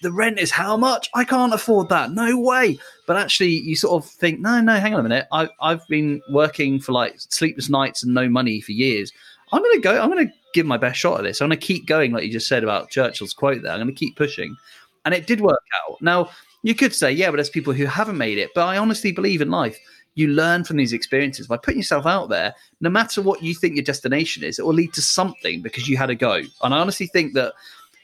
[0.02, 1.08] the rent is how much?
[1.14, 2.10] I can't afford that.
[2.12, 2.78] No way.
[3.06, 5.26] But actually, you sort of think, no, no, hang on a minute.
[5.32, 9.12] I, I've been working for like sleepless nights and no money for years.
[9.52, 11.40] I'm going to go, I'm going to give my best shot at this.
[11.40, 13.72] I'm going to keep going, like you just said about Churchill's quote there.
[13.72, 14.56] I'm going to keep pushing.
[15.04, 16.00] And it did work out.
[16.02, 16.30] Now,
[16.62, 18.50] you could say, yeah, but there's people who haven't made it.
[18.54, 19.78] But I honestly believe in life,
[20.14, 22.54] you learn from these experiences by putting yourself out there.
[22.80, 25.96] No matter what you think your destination is, it will lead to something because you
[25.96, 26.42] had a go.
[26.62, 27.54] And I honestly think that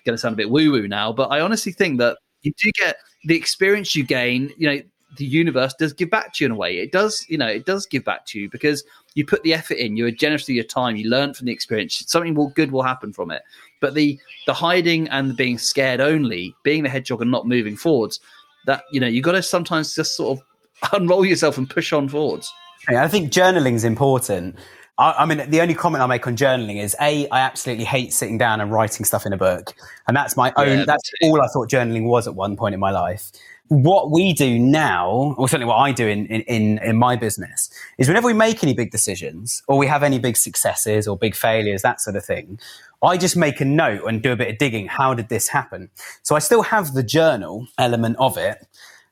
[0.06, 2.70] going to sound a bit woo woo now, but I honestly think that you do
[2.78, 4.52] get the experience you gain.
[4.56, 4.82] You know,
[5.18, 6.78] the universe does give back to you in a way.
[6.78, 8.84] It does, you know, it does give back to you because
[9.16, 11.52] you put the effort in, you are generous with your time, you learn from the
[11.52, 12.04] experience.
[12.06, 13.42] Something will good will happen from it.
[13.80, 17.76] But the the hiding and the being scared only, being the hedgehog and not moving
[17.76, 18.20] forwards,
[18.66, 22.08] that you know, you got to sometimes just sort of unroll yourself and push on
[22.08, 22.52] forwards.
[22.90, 24.56] Yeah, I think journaling is important.
[24.98, 28.12] I, I, mean, the only comment I make on journaling is a I absolutely hate
[28.12, 29.74] sitting down and writing stuff in a book,
[30.06, 30.80] and that's my own.
[30.80, 33.32] Yeah, that's all I thought journaling was at one point in my life.
[33.68, 38.06] What we do now, or certainly what I do in, in, in my business, is
[38.06, 41.82] whenever we make any big decisions or we have any big successes or big failures,
[41.82, 42.60] that sort of thing,
[43.02, 44.86] I just make a note and do a bit of digging.
[44.86, 45.90] How did this happen?
[46.22, 48.66] So I still have the journal element of it,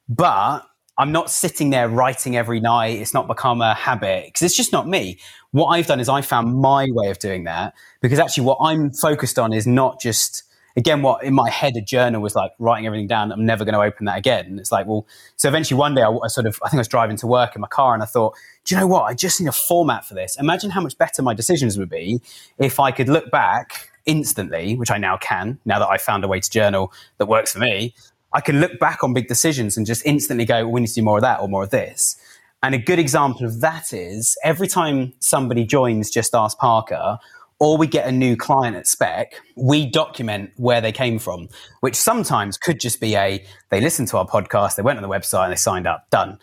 [0.09, 0.61] but
[0.97, 3.01] I'm not sitting there writing every night.
[3.01, 5.19] It's not become a habit because it's just not me.
[5.51, 8.93] What I've done is I found my way of doing that because actually what I'm
[8.93, 10.45] focused on is not just,
[10.77, 13.31] again, what in my head a journal was like writing everything down.
[13.31, 14.47] I'm never going to open that again.
[14.47, 15.07] And it's like, well,
[15.37, 17.55] so eventually one day I, I sort of, I think I was driving to work
[17.55, 19.03] in my car and I thought, do you know what?
[19.03, 20.37] I just need a format for this.
[20.39, 22.21] Imagine how much better my decisions would be
[22.59, 26.29] if I could look back instantly, which I now can, now that I found a
[26.29, 27.95] way to journal that works for me,
[28.33, 30.95] I can look back on big decisions and just instantly go, well, we need to
[30.95, 32.17] do more of that or more of this.
[32.65, 37.19] And a good example of that is every time somebody joins Just Ask Parker,
[37.59, 41.49] or we get a new client at spec, we document where they came from,
[41.81, 45.09] which sometimes could just be a they listened to our podcast, they went on the
[45.09, 46.39] website and they signed up, done.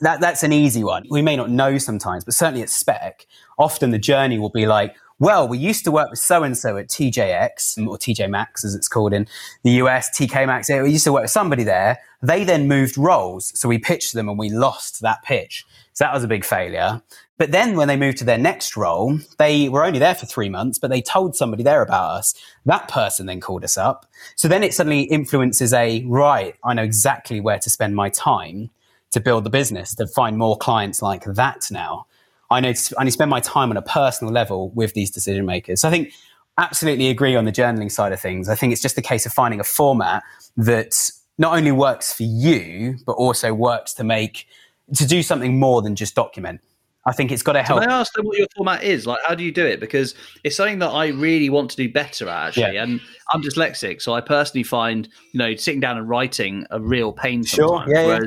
[0.00, 1.04] That, that's an easy one.
[1.10, 3.26] We may not know sometimes, but certainly at spec,
[3.58, 6.76] often the journey will be like, well, we used to work with so and so
[6.76, 9.28] at TJX or TJ Maxx as it's called in
[9.62, 10.68] the US, TK Maxx.
[10.68, 11.98] We used to work with somebody there.
[12.20, 13.58] They then moved roles.
[13.58, 15.64] So we pitched them and we lost that pitch.
[15.92, 17.00] So that was a big failure.
[17.36, 20.48] But then when they moved to their next role, they were only there for three
[20.48, 22.34] months, but they told somebody there about us.
[22.64, 24.06] That person then called us up.
[24.36, 28.70] So then it suddenly influences a, right, I know exactly where to spend my time
[29.10, 32.06] to build the business, to find more clients like that now.
[32.50, 35.10] I need to, I need to spend my time on a personal level with these
[35.10, 35.80] decision makers.
[35.80, 36.12] So I think
[36.56, 38.48] absolutely agree on the journaling side of things.
[38.48, 40.22] I think it's just a case of finding a format
[40.56, 44.46] that not only works for you, but also works to make
[44.94, 46.60] to do something more than just document.
[47.06, 47.80] I think it's got to help.
[47.82, 49.06] Can I ask them what your format is?
[49.06, 49.78] Like, how do you do it?
[49.78, 52.74] Because it's something that I really want to do better at, actually.
[52.74, 52.82] Yeah.
[52.82, 53.00] And
[53.32, 57.44] I'm dyslexic, so I personally find, you know, sitting down and writing a real pain
[57.44, 57.84] sometimes.
[57.84, 57.94] Sure.
[57.94, 58.20] Yeah, yeah.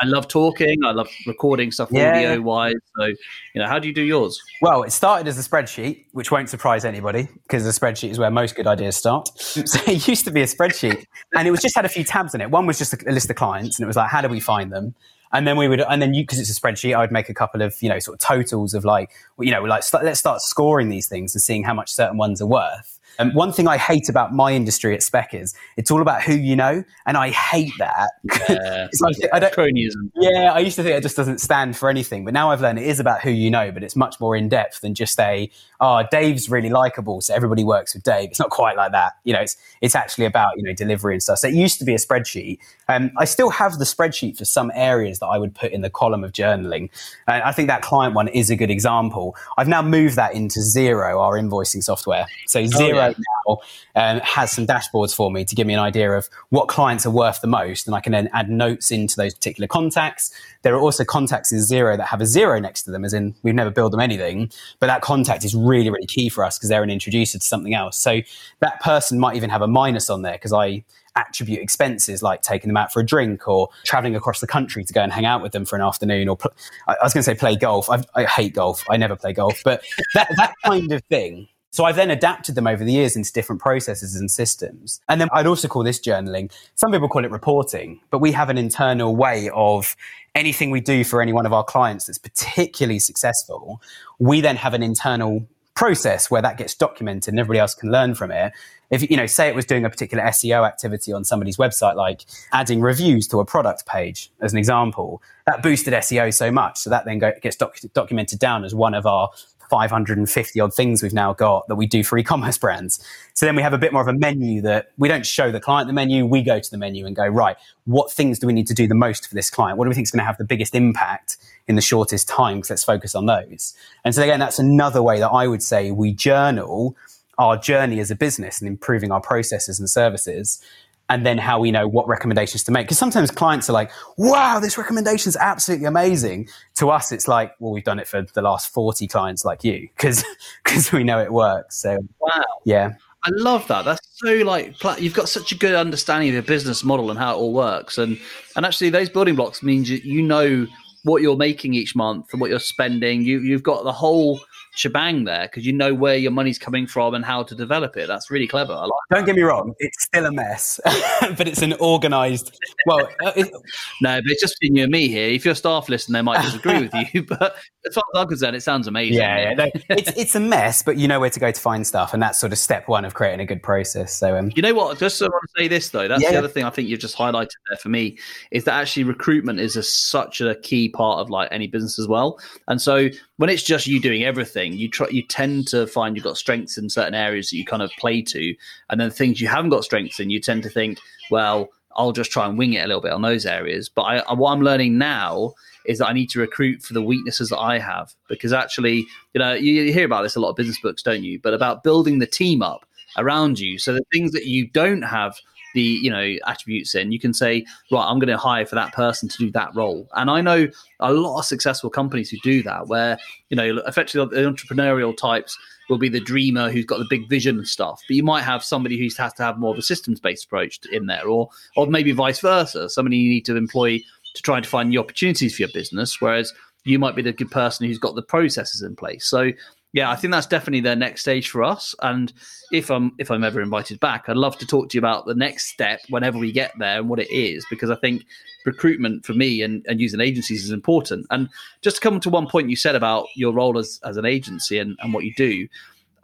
[0.00, 0.84] I love talking.
[0.84, 2.10] I love recording stuff yeah.
[2.10, 2.74] audio wise.
[2.96, 3.16] So, you
[3.56, 4.40] know, how do you do yours?
[4.62, 8.30] Well, it started as a spreadsheet, which won't surprise anybody because the spreadsheet is where
[8.30, 9.28] most good ideas start.
[9.38, 12.34] so it used to be a spreadsheet and it was just had a few tabs
[12.34, 12.50] in it.
[12.50, 14.72] One was just a list of clients and it was like, how do we find
[14.72, 14.94] them?
[15.32, 17.34] And then we would, and then you, because it's a spreadsheet, I would make a
[17.34, 20.88] couple of, you know, sort of totals of like, you know, like, let's start scoring
[20.88, 22.97] these things and seeing how much certain ones are worth.
[23.18, 26.34] And one thing I hate about my industry at Spec is it's all about who
[26.34, 28.10] you know, and I hate that.
[28.48, 30.10] Yeah, like, I don't, cronyism.
[30.14, 32.78] Yeah, I used to think it just doesn't stand for anything, but now I've learned
[32.78, 35.50] it is about who you know, but it's much more in depth than just a
[35.80, 38.30] oh, Dave's really likable, so everybody works with Dave.
[38.30, 39.14] It's not quite like that.
[39.24, 41.38] You know, it's it's actually about you know delivery and stuff.
[41.38, 42.58] So it used to be a spreadsheet.
[42.88, 45.90] Um, I still have the spreadsheet for some areas that I would put in the
[45.90, 46.90] column of journaling.
[47.26, 49.36] And I think that client one is a good example.
[49.56, 52.26] I've now moved that into Xero, our invoicing software.
[52.46, 52.98] So Xero.
[52.98, 53.07] oh, yeah.
[53.16, 53.58] Now
[53.94, 57.10] um, has some dashboards for me to give me an idea of what clients are
[57.10, 60.32] worth the most, and I can then add notes into those particular contacts.
[60.62, 63.34] There are also contacts in Xero that have a zero next to them, as in
[63.42, 64.50] we've never billed them anything,
[64.80, 67.74] but that contact is really, really key for us because they're an introducer to something
[67.74, 67.96] else.
[67.96, 68.20] So
[68.60, 70.84] that person might even have a minus on there because I
[71.16, 74.92] attribute expenses like taking them out for a drink or traveling across the country to
[74.92, 76.52] go and hang out with them for an afternoon or pl-
[76.86, 77.90] I was going to say play golf.
[77.90, 78.84] I, I hate golf.
[78.88, 79.82] I never play golf, but
[80.14, 83.60] that, that kind of thing so I've then adapted them over the years into different
[83.60, 85.00] processes and systems.
[85.08, 86.50] And then I'd also call this journaling.
[86.74, 89.94] Some people call it reporting, but we have an internal way of
[90.34, 93.82] anything we do for any one of our clients that's particularly successful.
[94.18, 98.14] We then have an internal process where that gets documented and everybody else can learn
[98.14, 98.52] from it.
[98.90, 102.22] If you know, say it was doing a particular SEO activity on somebody's website, like
[102.52, 106.78] adding reviews to a product page, as an example, that boosted SEO so much.
[106.78, 109.30] So that then go, gets doc- documented down as one of our
[109.68, 113.02] 550 odd things we've now got that we do for e-commerce brands.
[113.34, 115.60] So then we have a bit more of a menu that we don't show the
[115.60, 116.26] client the menu.
[116.26, 118.86] We go to the menu and go, right, what things do we need to do
[118.86, 119.78] the most for this client?
[119.78, 122.58] What do we think is going to have the biggest impact in the shortest time?
[122.58, 123.74] Because let's focus on those.
[124.04, 126.96] And so again, that's another way that I would say we journal
[127.38, 130.60] our journey as a business and improving our processes and services.
[131.08, 132.86] And then how we know what recommendations to make.
[132.86, 136.48] Because sometimes clients are like, wow, this recommendation is absolutely amazing.
[136.76, 139.88] To us, it's like, well, we've done it for the last 40 clients like you
[139.96, 140.24] because
[140.64, 141.80] because we know it works.
[141.80, 142.44] So, wow.
[142.64, 142.92] Yeah.
[143.24, 143.84] I love that.
[143.84, 147.34] That's so like you've got such a good understanding of your business model and how
[147.34, 148.18] it all works, and
[148.54, 150.68] and actually those building blocks means you, you know
[151.02, 153.22] what you're making each month and what you're spending.
[153.22, 154.40] You you've got the whole
[154.78, 158.06] shebang there because you know where your money's coming from and how to develop it.
[158.06, 158.72] That's really clever.
[158.72, 160.78] I like Don't get me wrong, it's still a mess,
[161.36, 162.56] but it's an organized.
[162.86, 163.50] Well, uh, it,
[164.00, 165.30] no, but it's just between you and me here.
[165.30, 167.24] If your staff listen, they might disagree with you.
[167.28, 167.56] But
[167.86, 169.18] as far as I'm concerned, it sounds amazing.
[169.18, 172.14] Yeah, yeah it's it's a mess, but you know where to go to find stuff,
[172.14, 174.14] and that's sort of step one of creating a good process.
[174.14, 174.98] So, um, you know what?
[174.98, 176.30] Just so I want to say this though, that's yeah.
[176.30, 178.18] the other thing I think you've just highlighted there for me
[178.52, 182.06] is that actually recruitment is a, such a key part of like any business as
[182.06, 182.38] well.
[182.68, 183.08] And so
[183.38, 186.76] when it's just you doing everything, you try you tend to find you've got strengths
[186.76, 188.54] in certain areas that you kind of play to,
[188.90, 190.98] and then things you haven't got strengths in, you tend to think,
[191.30, 193.88] well, I'll just try and wing it a little bit on those areas.
[193.88, 195.54] But I, what I'm learning now
[195.86, 199.38] is that I need to recruit for the weaknesses that I have because actually, you
[199.38, 201.40] know, you, you hear about this a lot of business books, don't you?
[201.40, 202.84] But about building the team up
[203.16, 205.36] around you, so the things that you don't have
[205.78, 208.92] the you know attributes in you can say right i'm going to hire for that
[208.92, 210.08] person to do that role.
[210.14, 210.66] And i know
[210.98, 213.16] a lot of successful companies who do that where
[213.48, 215.56] you know effectively the entrepreneurial types
[215.88, 218.64] will be the dreamer who's got the big vision and stuff but you might have
[218.64, 221.86] somebody who has to have more of a systems based approach in there or or
[221.86, 224.00] maybe vice versa somebody you need to employ
[224.34, 226.52] to try to find new opportunities for your business whereas
[226.84, 229.26] you might be the good person who's got the processes in place.
[229.26, 229.52] So
[229.92, 231.94] yeah, I think that's definitely the next stage for us.
[232.02, 232.32] And
[232.72, 235.34] if I'm if I'm ever invited back, I'd love to talk to you about the
[235.34, 238.22] next step whenever we get there and what it is, because I think
[238.66, 241.26] recruitment for me and, and using agencies is important.
[241.30, 241.48] And
[241.80, 244.78] just to come to one point you said about your role as, as an agency
[244.78, 245.66] and, and what you do,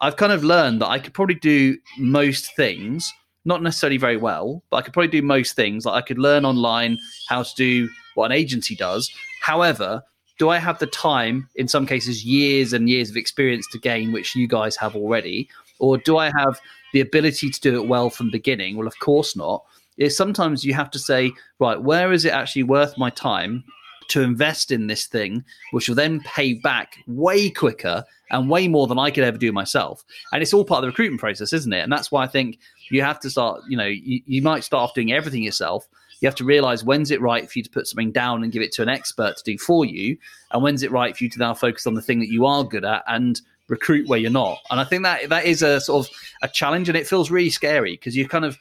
[0.00, 3.10] I've kind of learned that I could probably do most things,
[3.46, 5.86] not necessarily very well, but I could probably do most things.
[5.86, 6.98] Like I could learn online
[7.28, 9.10] how to do what an agency does.
[9.40, 10.02] However,
[10.38, 14.12] do I have the time, in some cases, years and years of experience to gain,
[14.12, 15.48] which you guys have already?
[15.78, 16.60] Or do I have
[16.92, 18.76] the ability to do it well from beginning?
[18.76, 19.64] Well, of course not.
[19.96, 23.62] Is sometimes you have to say, right, where is it actually worth my time
[24.08, 28.86] to invest in this thing, which will then pay back way quicker and way more
[28.86, 30.04] than I could ever do myself.
[30.32, 31.80] And it's all part of the recruitment process, isn't it?
[31.80, 32.58] And that's why I think
[32.90, 35.86] you have to start, you know, you, you might start off doing everything yourself,
[36.24, 38.62] you have to realize when's it right for you to put something down and give
[38.62, 40.16] it to an expert to do for you,
[40.50, 42.64] and when's it right for you to now focus on the thing that you are
[42.64, 44.58] good at and recruit where you're not.
[44.70, 46.12] And I think that that is a sort of
[46.42, 48.58] a challenge, and it feels really scary because you kind of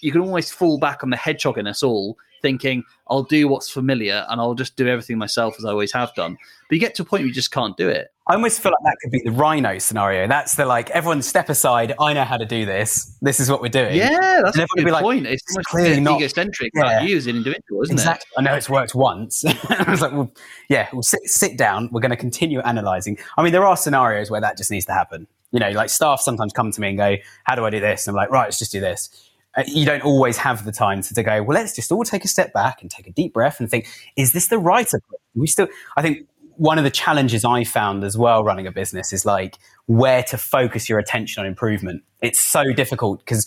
[0.00, 3.70] you can always fall back on the hedgehog in us all, thinking I'll do what's
[3.70, 6.36] familiar and I'll just do everything myself as I always have done.
[6.68, 8.08] But you get to a point where you just can't do it.
[8.26, 10.26] I almost feel like that could be the rhino scenario.
[10.26, 11.94] That's the like everyone step aside.
[11.98, 13.16] I know how to do this.
[13.22, 13.96] This is what we're doing.
[13.96, 15.24] Yeah, that's a good point.
[15.24, 17.02] Like, it's, it's clearly not egocentric yeah.
[17.02, 18.26] you as an individual, isn't exactly.
[18.36, 18.40] it?
[18.40, 19.44] I know it's worked once.
[19.70, 20.30] I was like, well,
[20.68, 21.88] yeah, we'll sit, sit down.
[21.92, 23.18] We're going to continue analyzing.
[23.38, 25.26] I mean, there are scenarios where that just needs to happen.
[25.52, 28.06] You know, like staff sometimes come to me and go, "How do I do this?"
[28.06, 29.10] And I'm like, "Right, let's just do this."
[29.56, 32.24] Uh, you don't always have the time to, to, go, well, let's just all take
[32.24, 33.86] a step back and take a deep breath and think,
[34.16, 35.20] is this the right approach?
[35.34, 36.26] We still, I think
[36.56, 40.38] one of the challenges I found as well running a business is like where to
[40.38, 42.02] focus your attention on improvement.
[42.20, 43.46] It's so difficult because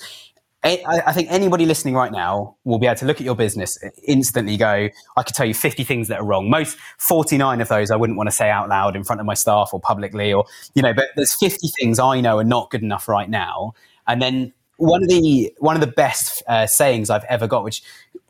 [0.63, 4.57] I, think anybody listening right now will be able to look at your business instantly
[4.57, 6.49] go, I could tell you 50 things that are wrong.
[6.49, 9.33] Most 49 of those I wouldn't want to say out loud in front of my
[9.33, 12.81] staff or publicly or, you know, but there's 50 things I know are not good
[12.81, 13.73] enough right now.
[14.07, 17.83] And then one of the one of the best uh, sayings I've ever got, which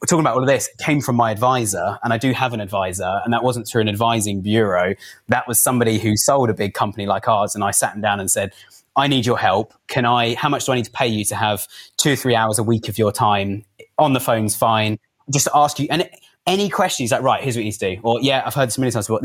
[0.07, 3.21] talking about all of this, came from my advisor, and I do have an advisor,
[3.23, 4.95] and that wasn't through an advising bureau.
[5.27, 8.19] That was somebody who sold a big company like ours, and I sat him down
[8.19, 8.53] and said,
[8.95, 9.73] "I need your help.
[9.87, 10.35] Can I?
[10.35, 11.67] How much do I need to pay you to have
[11.97, 13.65] two or three hours a week of your time
[13.97, 14.99] on the phone's fine?
[15.31, 16.09] Just to ask you and."
[16.49, 18.01] Any questions like, right, here's what you need to do.
[18.03, 19.19] Or, yeah, I've heard this many times before.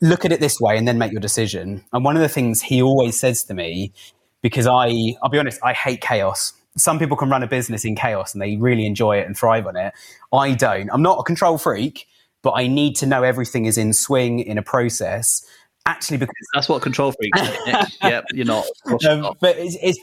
[0.00, 1.84] Look at it this way and then make your decision.
[1.92, 3.92] And one of the things he always says to me
[4.42, 6.52] because I, I'll be honest, I hate chaos.
[6.76, 9.66] Some people can run a business in chaos and they really enjoy it and thrive
[9.66, 9.94] on it.
[10.32, 10.90] I don't.
[10.92, 12.06] I'm not a control freak,
[12.42, 15.46] but I need to know everything is in swing in a process
[15.86, 17.40] actually because that's what control freaks.
[18.02, 18.64] yeah you're not,
[19.08, 19.98] um, but it's, it's,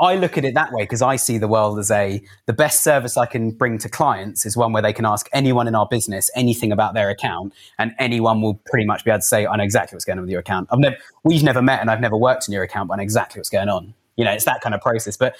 [0.00, 2.82] i look at it that way because i see the world as a the best
[2.82, 5.86] service i can bring to clients is one where they can ask anyone in our
[5.86, 9.56] business anything about their account and anyone will pretty much be able to say i
[9.56, 10.68] know exactly what's going on with your account.
[10.70, 13.02] I've never we've never met and i've never worked in your account but i know
[13.02, 13.94] exactly what's going on.
[14.16, 15.16] You know it's that kind of process.
[15.16, 15.36] But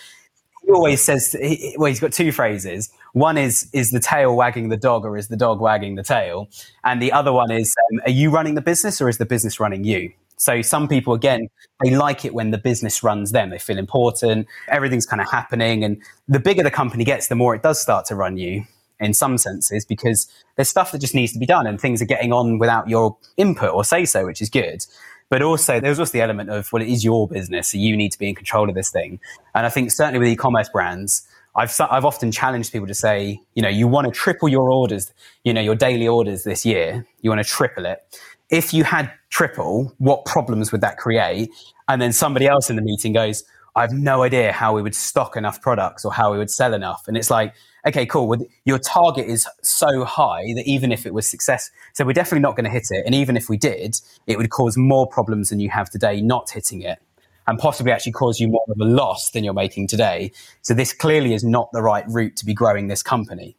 [0.64, 4.68] he always says he, well he's got two phrases one is is the tail wagging
[4.68, 6.48] the dog or is the dog wagging the tail
[6.84, 9.58] and the other one is um, are you running the business or is the business
[9.60, 11.48] running you So some people, again,
[11.82, 13.50] they like it when the business runs them.
[13.50, 14.46] They feel important.
[14.68, 15.84] Everything's kind of happening.
[15.84, 18.64] And the bigger the company gets, the more it does start to run you
[19.00, 22.06] in some senses because there's stuff that just needs to be done and things are
[22.06, 24.84] getting on without your input or say so, which is good.
[25.28, 28.12] But also, there's also the element of, well, it is your business, so you need
[28.12, 29.20] to be in control of this thing.
[29.54, 31.27] And I think certainly with e-commerce brands,
[31.58, 35.12] I've, I've often challenged people to say, you know, you want to triple your orders,
[35.42, 38.20] you know, your daily orders this year, you want to triple it.
[38.48, 41.50] If you had triple, what problems would that create?
[41.88, 43.42] And then somebody else in the meeting goes,
[43.74, 46.74] I have no idea how we would stock enough products or how we would sell
[46.74, 47.08] enough.
[47.08, 47.54] And it's like,
[47.84, 48.28] okay, cool.
[48.28, 52.42] Well, your target is so high that even if it was success, so we're definitely
[52.42, 53.04] not going to hit it.
[53.04, 56.50] And even if we did, it would cause more problems than you have today not
[56.50, 57.00] hitting it
[57.48, 60.30] and possibly actually cause you more of a loss than you're making today.
[60.60, 63.56] So this clearly is not the right route to be growing this company.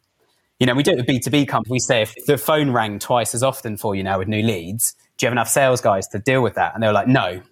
[0.60, 1.70] You know, we do it with B2B companies.
[1.70, 4.94] We say if the phone rang twice as often for you now with new leads,
[5.16, 6.72] do you have enough sales guys to deal with that?
[6.74, 7.42] And they were like, no.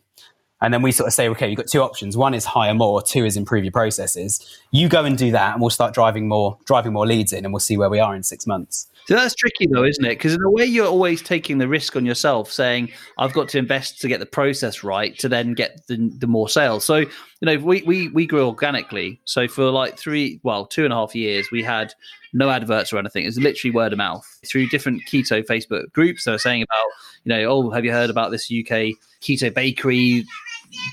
[0.60, 2.16] And then we sort of say, okay, you've got two options.
[2.16, 3.00] One is hire more.
[3.00, 4.60] Two is improve your processes.
[4.72, 7.52] You go and do that, and we'll start driving more, driving more leads in, and
[7.52, 8.88] we'll see where we are in six months.
[9.06, 10.10] So that's tricky, though, isn't it?
[10.10, 13.58] Because in a way, you're always taking the risk on yourself, saying, "I've got to
[13.58, 17.08] invest to get the process right to then get the, the more sales." So you
[17.40, 19.20] know, we we we grew organically.
[19.24, 21.94] So for like three, well, two and a half years, we had
[22.32, 23.24] no adverts or anything.
[23.24, 26.24] It was literally word of mouth through different keto Facebook groups.
[26.24, 26.86] They were saying about,
[27.24, 30.26] you know, oh, have you heard about this UK keto bakery?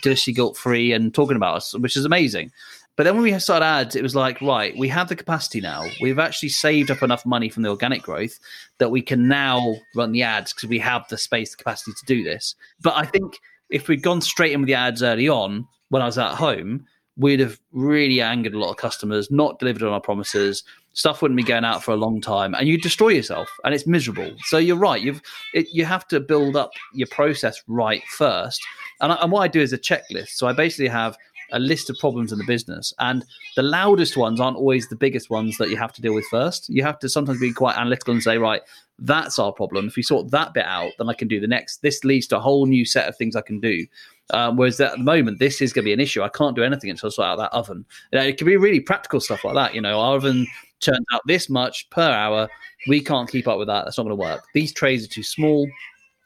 [0.02, 2.52] Deliciously guilt free and talking about us, which is amazing.
[2.96, 5.84] But then when we started ads, it was like, right, we have the capacity now.
[6.02, 8.40] We've actually saved up enough money from the organic growth
[8.78, 12.06] that we can now run the ads because we have the space, the capacity to
[12.06, 12.56] do this.
[12.82, 13.38] But I think
[13.70, 16.86] if we'd gone straight in with the ads early on when I was at home,
[17.18, 20.64] we'd have really angered a lot of customers, not delivered on our promises.
[20.96, 23.86] Stuff wouldn't be going out for a long time, and you destroy yourself, and it's
[23.86, 24.36] miserable.
[24.46, 25.02] So you're right.
[25.02, 25.22] You've
[25.54, 28.62] it, you have to build up your process right first
[29.02, 30.30] and, I, and what I do is a checklist.
[30.30, 31.18] So I basically have
[31.52, 33.24] a list of problems in the business, and
[33.56, 36.70] the loudest ones aren't always the biggest ones that you have to deal with first.
[36.70, 38.62] You have to sometimes be quite analytical and say, right,
[38.98, 39.88] that's our problem.
[39.88, 41.82] If we sort that bit out, then I can do the next.
[41.82, 43.86] This leads to a whole new set of things I can do.
[44.32, 46.24] Um, whereas at the moment, this is going to be an issue.
[46.24, 47.86] I can't do anything until I sort out that oven.
[48.12, 49.76] It can be really practical stuff like that.
[49.76, 50.48] You know, our oven
[50.80, 52.50] turns out this much per hour.
[52.88, 53.86] We can't keep up with that.
[53.86, 54.44] That's not going to work.
[54.54, 55.68] These trays are too small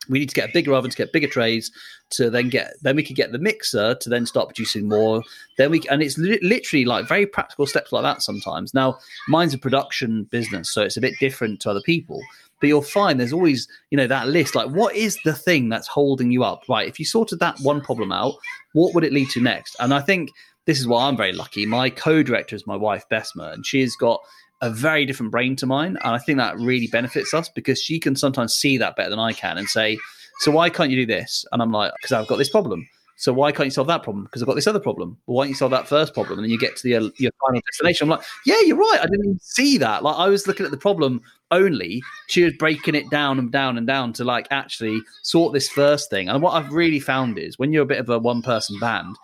[0.10, 1.72] we need to get a bigger oven to get bigger trays
[2.12, 5.22] to then get then we could get the mixer to then start producing more
[5.58, 8.98] then we and it's li- literally like very practical steps like that sometimes now
[9.28, 12.22] mine's a production business so it's a bit different to other people
[12.60, 15.88] but you'll find there's always you know that list like what is the thing that's
[15.88, 18.34] holding you up right if you sorted that one problem out
[18.74, 20.32] what would it lead to next and i think
[20.70, 24.22] this is why i'm very lucky my co-director is my wife besma and she's got
[24.62, 25.98] a very different brain to mine.
[26.04, 29.20] And I think that really benefits us because she can sometimes see that better than
[29.20, 29.98] I can and say,
[30.40, 31.46] So why can't you do this?
[31.52, 32.88] And I'm like, Because I've got this problem.
[33.16, 34.24] So why can't you solve that problem?
[34.24, 35.18] Because I've got this other problem.
[35.28, 36.40] Well, why don't you solve that first problem?
[36.40, 38.06] And then you get to the, uh, your final destination.
[38.06, 39.00] I'm like, yeah, you're right.
[39.02, 40.04] I didn't even see that.
[40.04, 42.02] Like I was looking at the problem only.
[42.28, 46.10] She was breaking it down and down and down to like actually sort this first
[46.10, 46.30] thing.
[46.30, 49.18] And what I've really found is when you're a bit of a one person band,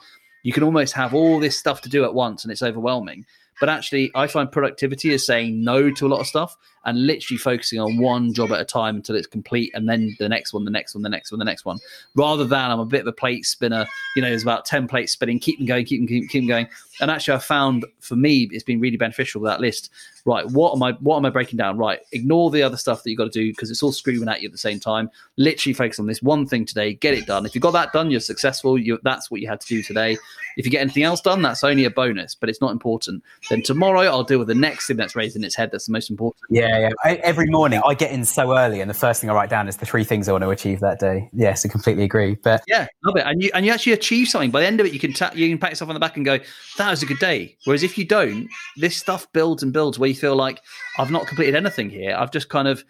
[0.46, 3.26] you can almost have all this stuff to do at once and it's overwhelming.
[3.60, 6.56] But actually, I find productivity is saying no to a lot of stuff
[6.86, 10.30] and literally focusing on one job at a time until it's complete and then the
[10.30, 11.80] next one, the next one, the next one, the next one.
[12.16, 15.12] Rather than I'm a bit of a plate spinner, you know, there's about 10 plates
[15.12, 16.68] spinning, keep them going, keep them, keep, keep them going.
[17.02, 19.92] And actually, I found for me, it's been really beneficial with that list.
[20.26, 21.78] Right, what am I what am I breaking down?
[21.78, 24.42] Right, ignore the other stuff that you've got to do because it's all screaming at
[24.42, 25.12] you at the same time.
[25.38, 27.46] Literally focus on this one thing today, get it done.
[27.46, 28.78] If you got that done, you're successful.
[28.78, 30.18] You, that's what you had to do today.
[30.58, 33.24] If you get anything else done, that's only a bonus, but it's not important.
[33.50, 35.70] Then tomorrow, I'll deal with the next thing that's raising its head.
[35.72, 36.42] That's the most important.
[36.50, 36.90] Yeah, yeah.
[37.04, 39.68] I, every morning I get in so early, and the first thing I write down
[39.68, 41.30] is the three things I want to achieve that day.
[41.34, 42.36] Yes, I completely agree.
[42.36, 43.24] But yeah, love it.
[43.26, 44.52] And you and you actually achieve something.
[44.52, 46.16] By the end of it, you can ta- you can pat yourself on the back
[46.16, 46.40] and go,
[46.78, 48.48] "That was a good day." Whereas if you don't,
[48.78, 50.62] this stuff builds and builds where you feel like
[50.98, 52.16] I've not completed anything here.
[52.18, 52.84] I've just kind of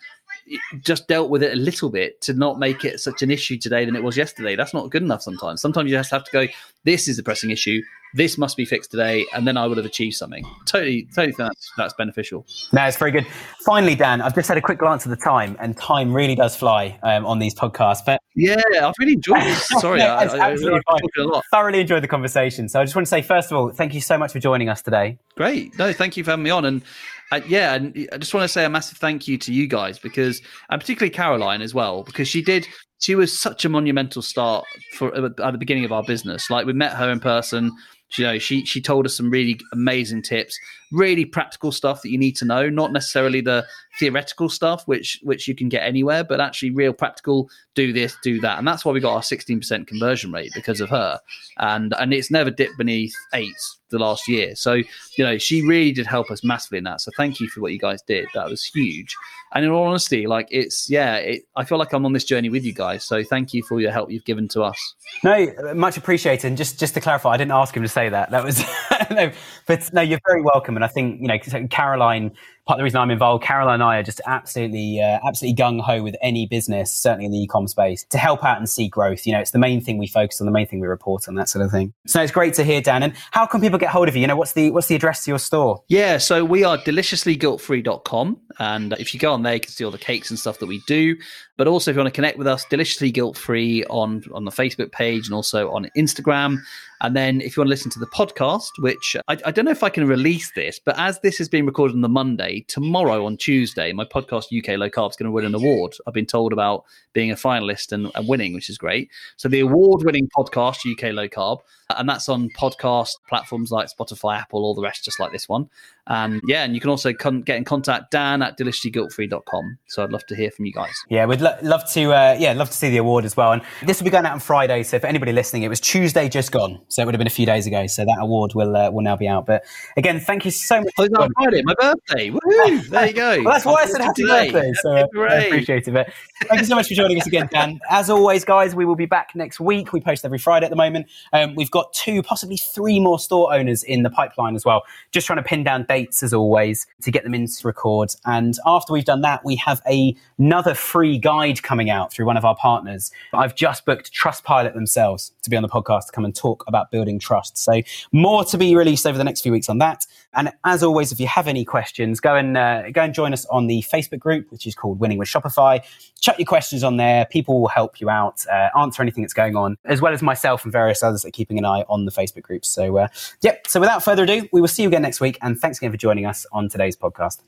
[0.81, 3.85] just dealt with it a little bit to not make it such an issue today
[3.85, 4.55] than it was yesterday.
[4.55, 5.61] That's not good enough sometimes.
[5.61, 6.47] Sometimes you just have to go,
[6.83, 7.81] this is the pressing issue
[8.15, 10.43] this must be fixed today, and then I would have achieved something.
[10.65, 12.45] Totally, totally think that's, that's beneficial.
[12.73, 13.27] No, it's very good.
[13.65, 16.55] Finally, Dan, I've just had a quick glance at the time, and time really does
[16.55, 18.05] fly um, on these podcasts.
[18.05, 19.67] But yeah, I've really enjoyed this.
[19.79, 22.69] Sorry, I, I, I, thoroughly enjoyed the conversation.
[22.69, 24.69] So I just want to say, first of all, thank you so much for joining
[24.69, 25.17] us today.
[25.35, 25.77] Great.
[25.77, 26.65] No, thank you for having me on.
[26.65, 26.83] And
[27.31, 29.99] uh, yeah, and I just want to say a massive thank you to you guys
[29.99, 32.67] because, and particularly Caroline as well, because she did.
[32.99, 36.49] She was such a monumental start for at the beginning of our business.
[36.49, 37.73] Like we met her in person
[38.17, 40.57] you know, she she told us some really amazing tips,
[40.91, 43.65] really practical stuff that you need to know, not necessarily the
[43.99, 47.49] theoretical stuff which which you can get anywhere, but actually real practical.
[47.75, 50.89] Do this, do that, and that's why we got our 16% conversion rate because of
[50.89, 51.19] her,
[51.57, 53.53] and and it's never dipped beneath eight
[53.89, 54.55] the last year.
[54.55, 54.85] So you
[55.19, 57.01] know, she really did help us massively in that.
[57.01, 58.27] So thank you for what you guys did.
[58.33, 59.15] That was huge.
[59.53, 62.49] And in all honesty, like it's yeah, it, I feel like I'm on this journey
[62.49, 63.03] with you guys.
[63.03, 64.95] So thank you for your help you've given to us.
[65.23, 66.47] No, much appreciated.
[66.47, 68.31] And just just to clarify, I didn't ask him to say that.
[68.31, 68.63] That was
[69.11, 69.31] no,
[69.67, 70.75] but no, you're very welcome.
[70.75, 72.31] And I think you know, Caroline
[72.65, 75.81] part of the reason I'm involved, Caroline and I are just absolutely, uh, absolutely gung
[75.81, 79.25] ho with any business, certainly in the e-com space, to help out and see growth.
[79.25, 81.35] You know, it's the main thing we focus on, the main thing we report on,
[81.35, 81.93] that sort of thing.
[82.07, 83.03] So it's great to hear, Dan.
[83.03, 84.21] And how can people get hold of you?
[84.21, 85.83] You know, what's the what's the address to your store?
[85.87, 89.91] Yeah, so we are deliciouslyguiltfree.com, and if you go on there, you can see all
[89.91, 91.15] the cakes and stuff that we do.
[91.57, 94.51] But also, if you want to connect with us, deliciously guilt free on on the
[94.51, 96.59] Facebook page and also on Instagram.
[97.01, 99.71] And then if you want to listen to the podcast, which I, I, don't know
[99.71, 103.25] if I can release this, but as this is being recorded on the Monday, tomorrow
[103.25, 105.95] on Tuesday, my podcast UK Low Carb is going to win an award.
[106.07, 109.11] I've been told about being a finalist and, and winning, which is great.
[109.35, 114.37] So the award winning podcast UK Low Carb, and that's on podcast platforms like Spotify,
[114.39, 115.69] Apple, all the rest, just like this one.
[116.07, 119.77] And yeah, and you can also con- get in contact Dan at deliciouslyguiltfree.com.
[119.87, 120.93] So I'd love to hear from you guys.
[121.09, 122.13] Yeah, we'd lo- love to.
[122.13, 123.51] Uh, yeah, love to see the award as well.
[123.53, 124.83] And this will be going out on Friday.
[124.83, 126.79] So for anybody listening, it was Tuesday just gone.
[126.89, 127.87] So it would have been a few days ago.
[127.87, 129.47] So that award will uh, will now be out.
[129.47, 129.63] But
[129.97, 130.93] again, thank you so much.
[130.99, 132.29] Oh, on Friday, my birthday.
[132.29, 132.89] Woohoo!
[132.95, 133.41] There you go.
[133.43, 134.51] well, that's why I said happy today.
[134.51, 134.73] birthday.
[134.81, 135.91] So uh, I appreciate it.
[135.91, 136.13] But
[136.43, 137.79] thank you so much for joining us again, Dan.
[137.89, 139.91] As always, guys, we will be back next week.
[139.91, 141.07] We post every Friday at the moment.
[141.33, 144.83] Um, we've got two, possibly three more store owners in the pipeline as well.
[145.11, 148.15] Just trying to pin down dates as always to get them in to record.
[148.25, 152.37] And after we've done that, we have a, another free guide coming out through one
[152.37, 153.11] of our partners.
[153.33, 156.91] I've just booked Trustpilot themselves to be on the podcast to come and talk about
[156.91, 157.57] building trust.
[157.57, 157.81] So
[158.13, 160.05] more to be released over the next few weeks on that.
[160.33, 163.45] And as always, if you have any questions, go and uh, go and join us
[163.47, 165.81] on the Facebook group, which is called Winning with Shopify.
[166.19, 167.25] Chuck your questions on there.
[167.25, 170.63] People will help you out, uh, answer anything that's going on, as well as myself
[170.63, 172.65] and various others that are keeping an eye on the Facebook group.
[172.65, 173.07] So, uh,
[173.41, 173.67] yep.
[173.67, 175.37] So without further ado, we will see you again next week.
[175.41, 177.41] And thanks again for joining us on today's podcast.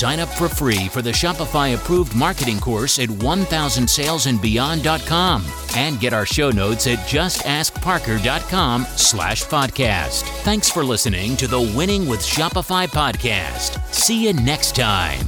[0.00, 5.44] Sign up for free for the Shopify approved marketing course at 1000salesandbeyond.com
[5.76, 10.22] and get our show notes at justaskparker.com slash podcast.
[10.42, 13.78] Thanks for listening to the Winning with Shopify podcast.
[13.92, 15.26] See you next time.